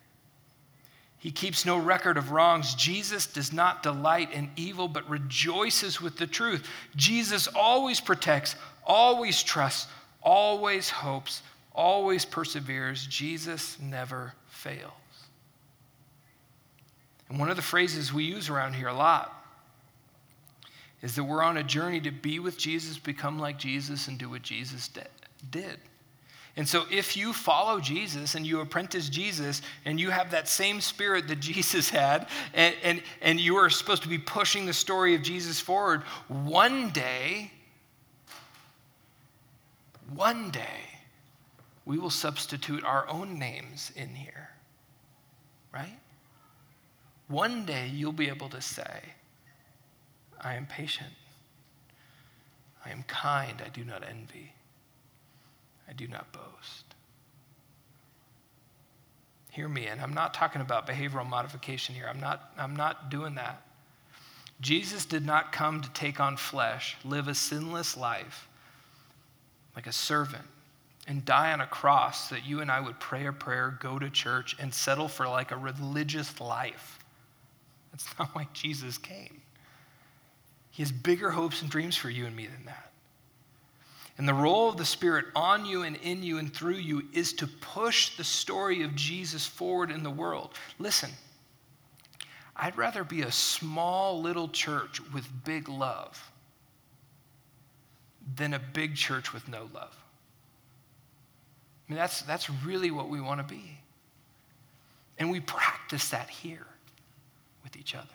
He 1.20 1.32
keeps 1.32 1.66
no 1.66 1.78
record 1.78 2.18
of 2.18 2.32
wrongs. 2.32 2.76
Jesus 2.76 3.26
does 3.26 3.52
not 3.52 3.82
delight 3.82 4.32
in 4.32 4.52
evil, 4.56 4.88
but 4.88 5.10
rejoices 5.10 6.00
with 6.00 6.18
the 6.18 6.28
truth. 6.28 6.68
Jesus 6.96 7.48
always 7.48 8.00
protects, 8.00 8.56
always 8.86 9.42
trusts, 9.42 9.88
always 10.22 10.90
hopes, 10.90 11.42
always 11.74 12.24
perseveres. 12.24 13.08
Jesus 13.08 13.78
never 13.82 14.34
fails. 14.58 14.92
And 17.30 17.40
one 17.40 17.50
of 17.50 17.56
the 17.56 17.62
phrases 17.62 18.12
we 18.12 18.24
use 18.24 18.50
around 18.50 18.74
here 18.74 18.88
a 18.88 18.94
lot 18.94 19.34
is 21.02 21.16
that 21.16 21.24
we're 21.24 21.44
on 21.44 21.58
a 21.58 21.64
journey 21.64 22.02
to 22.02 22.12
be 22.12 22.40
with 22.40 22.58
Jesus, 22.58 22.98
become 22.98 23.38
like 23.38 23.60
Jesus, 23.60 24.08
and 24.08 24.18
do 24.18 24.30
what 24.30 24.42
Jesus 24.42 24.90
did. 25.52 25.78
And 26.56 26.68
so, 26.68 26.86
if 26.90 27.16
you 27.16 27.34
follow 27.34 27.80
Jesus 27.80 28.34
and 28.34 28.48
you 28.48 28.62
apprentice 28.62 29.10
Jesus 29.10 29.62
and 29.86 30.00
you 30.00 30.10
have 30.10 30.32
that 30.32 30.48
same 30.48 30.82
spirit 30.82 31.28
that 31.28 31.40
Jesus 31.40 31.90
had, 31.90 32.28
and, 32.54 32.74
and, 32.84 33.04
and 33.22 33.40
you 33.40 33.58
are 33.58 33.70
supposed 33.70 34.02
to 34.04 34.10
be 34.10 34.18
pushing 34.18 34.66
the 34.66 34.74
story 34.74 35.14
of 35.14 35.22
Jesus 35.22 35.60
forward, 35.60 36.02
one 36.28 36.90
day 36.90 37.52
one 40.14 40.52
day, 40.52 40.87
we 41.88 41.98
will 41.98 42.10
substitute 42.10 42.84
our 42.84 43.08
own 43.08 43.40
names 43.40 43.94
in 43.96 44.10
here, 44.10 44.50
right? 45.74 45.98
One 47.30 47.66
day, 47.66 47.90
you'll 47.94 48.12
be 48.12 48.28
able 48.28 48.50
to 48.50 48.60
say, 48.60 49.02
I 50.42 50.56
am 50.56 50.66
patient. 50.66 51.14
I 52.86 52.90
am 52.90 53.04
kind. 53.04 53.64
I 53.66 53.70
do 53.70 53.86
not 53.86 54.04
envy. 54.08 54.52
I 55.88 55.94
do 55.94 56.10
not 56.10 56.32
boast. 56.34 56.84
Hear 59.52 59.70
me, 59.70 59.88
and 59.88 60.02
I'm 60.02 60.14
not 60.14 60.34
talking 60.34 60.62
about 60.62 60.88
behavioral 60.88 61.28
modification 61.28 61.96
here. 61.96 62.08
I'm 62.10 62.20
not, 62.20 62.52
I'm 62.58 62.76
not 62.76 63.10
doing 63.10 63.36
that. 63.36 63.62
Jesus 64.60 65.06
did 65.06 65.26
not 65.26 65.54
come 65.54 65.82
to 65.82 65.90
take 65.92 66.20
on 66.20 66.36
flesh, 66.36 66.98
live 67.06 67.30
a 67.30 67.34
sinless 67.34 67.96
life, 67.96 68.50
like 69.74 69.88
a 69.88 69.94
servant 69.94 70.44
and 71.08 71.24
die 71.24 71.54
on 71.54 71.62
a 71.62 71.68
cross 71.68 72.30
that 72.30 72.46
you 72.46 72.60
and 72.60 72.70
I 72.70 72.82
would 72.82 73.00
pray 73.00 73.26
a 73.26 73.34
prayer, 73.34 73.78
go 73.80 73.98
to 73.98 74.10
church, 74.10 74.56
and 74.60 74.74
settle 74.74 75.08
for 75.08 75.28
like 75.28 75.52
a 75.52 75.58
religious 75.58 76.40
life. 76.40 77.00
That's 77.92 78.08
not 78.20 78.36
why 78.36 78.48
Jesus 78.54 78.98
came. 78.98 79.42
He 80.72 80.84
has 80.84 80.92
bigger 80.92 81.32
hopes 81.32 81.62
and 81.62 81.72
dreams 81.72 81.96
for 81.96 82.10
you 82.10 82.26
and 82.26 82.36
me 82.36 82.46
than 82.46 82.66
that. 82.66 82.92
And 84.18 84.28
the 84.28 84.34
role 84.34 84.70
of 84.70 84.78
the 84.78 84.86
Spirit 84.86 85.26
on 85.36 85.66
you 85.66 85.84
and 85.84 85.96
in 85.98 86.24
you 86.24 86.40
and 86.40 86.54
through 86.54 86.76
you 86.76 87.04
is 87.14 87.34
to 87.34 87.48
push 87.48 88.18
the 88.18 88.24
story 88.24 88.84
of 88.84 88.96
Jesus 88.96 89.46
forward 89.46 89.92
in 89.92 90.04
the 90.04 90.10
world. 90.10 90.52
Listen, 90.80 91.12
I'd 92.56 92.78
rather 92.78 93.04
be 93.04 93.22
a 93.22 93.32
small 93.32 94.20
little 94.22 94.50
church 94.50 95.00
with 95.14 95.28
big 95.46 95.70
love 95.70 96.32
than 98.36 98.56
a 98.56 98.60
big 98.60 98.96
church 98.96 99.34
with 99.34 99.48
no 99.48 99.70
love. 99.74 99.96
I 101.88 101.94
mean, 101.94 101.98
that's, 101.98 102.22
that's 102.24 102.50
really 102.50 102.92
what 102.92 103.10
we 103.10 103.22
want 103.22 103.40
to 103.40 103.54
be. 103.54 103.80
And 105.18 105.32
we 105.32 105.40
practice 105.40 106.10
that 106.10 106.30
here 106.30 106.68
with 107.64 107.78
each 107.78 107.96
other. 107.96 108.08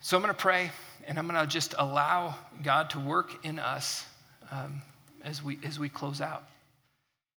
So 0.00 0.16
I'm 0.16 0.22
going 0.22 0.34
to 0.34 0.40
pray, 0.40 0.70
and 1.06 1.18
I'm 1.18 1.28
going 1.28 1.40
to 1.40 1.46
just 1.46 1.74
allow 1.78 2.34
God 2.62 2.90
to 2.90 3.00
work 3.00 3.44
in 3.44 3.58
us 3.58 4.04
um, 4.50 4.82
as, 5.24 5.42
we, 5.42 5.58
as 5.64 5.78
we 5.78 5.88
close 5.88 6.20
out. 6.20 6.44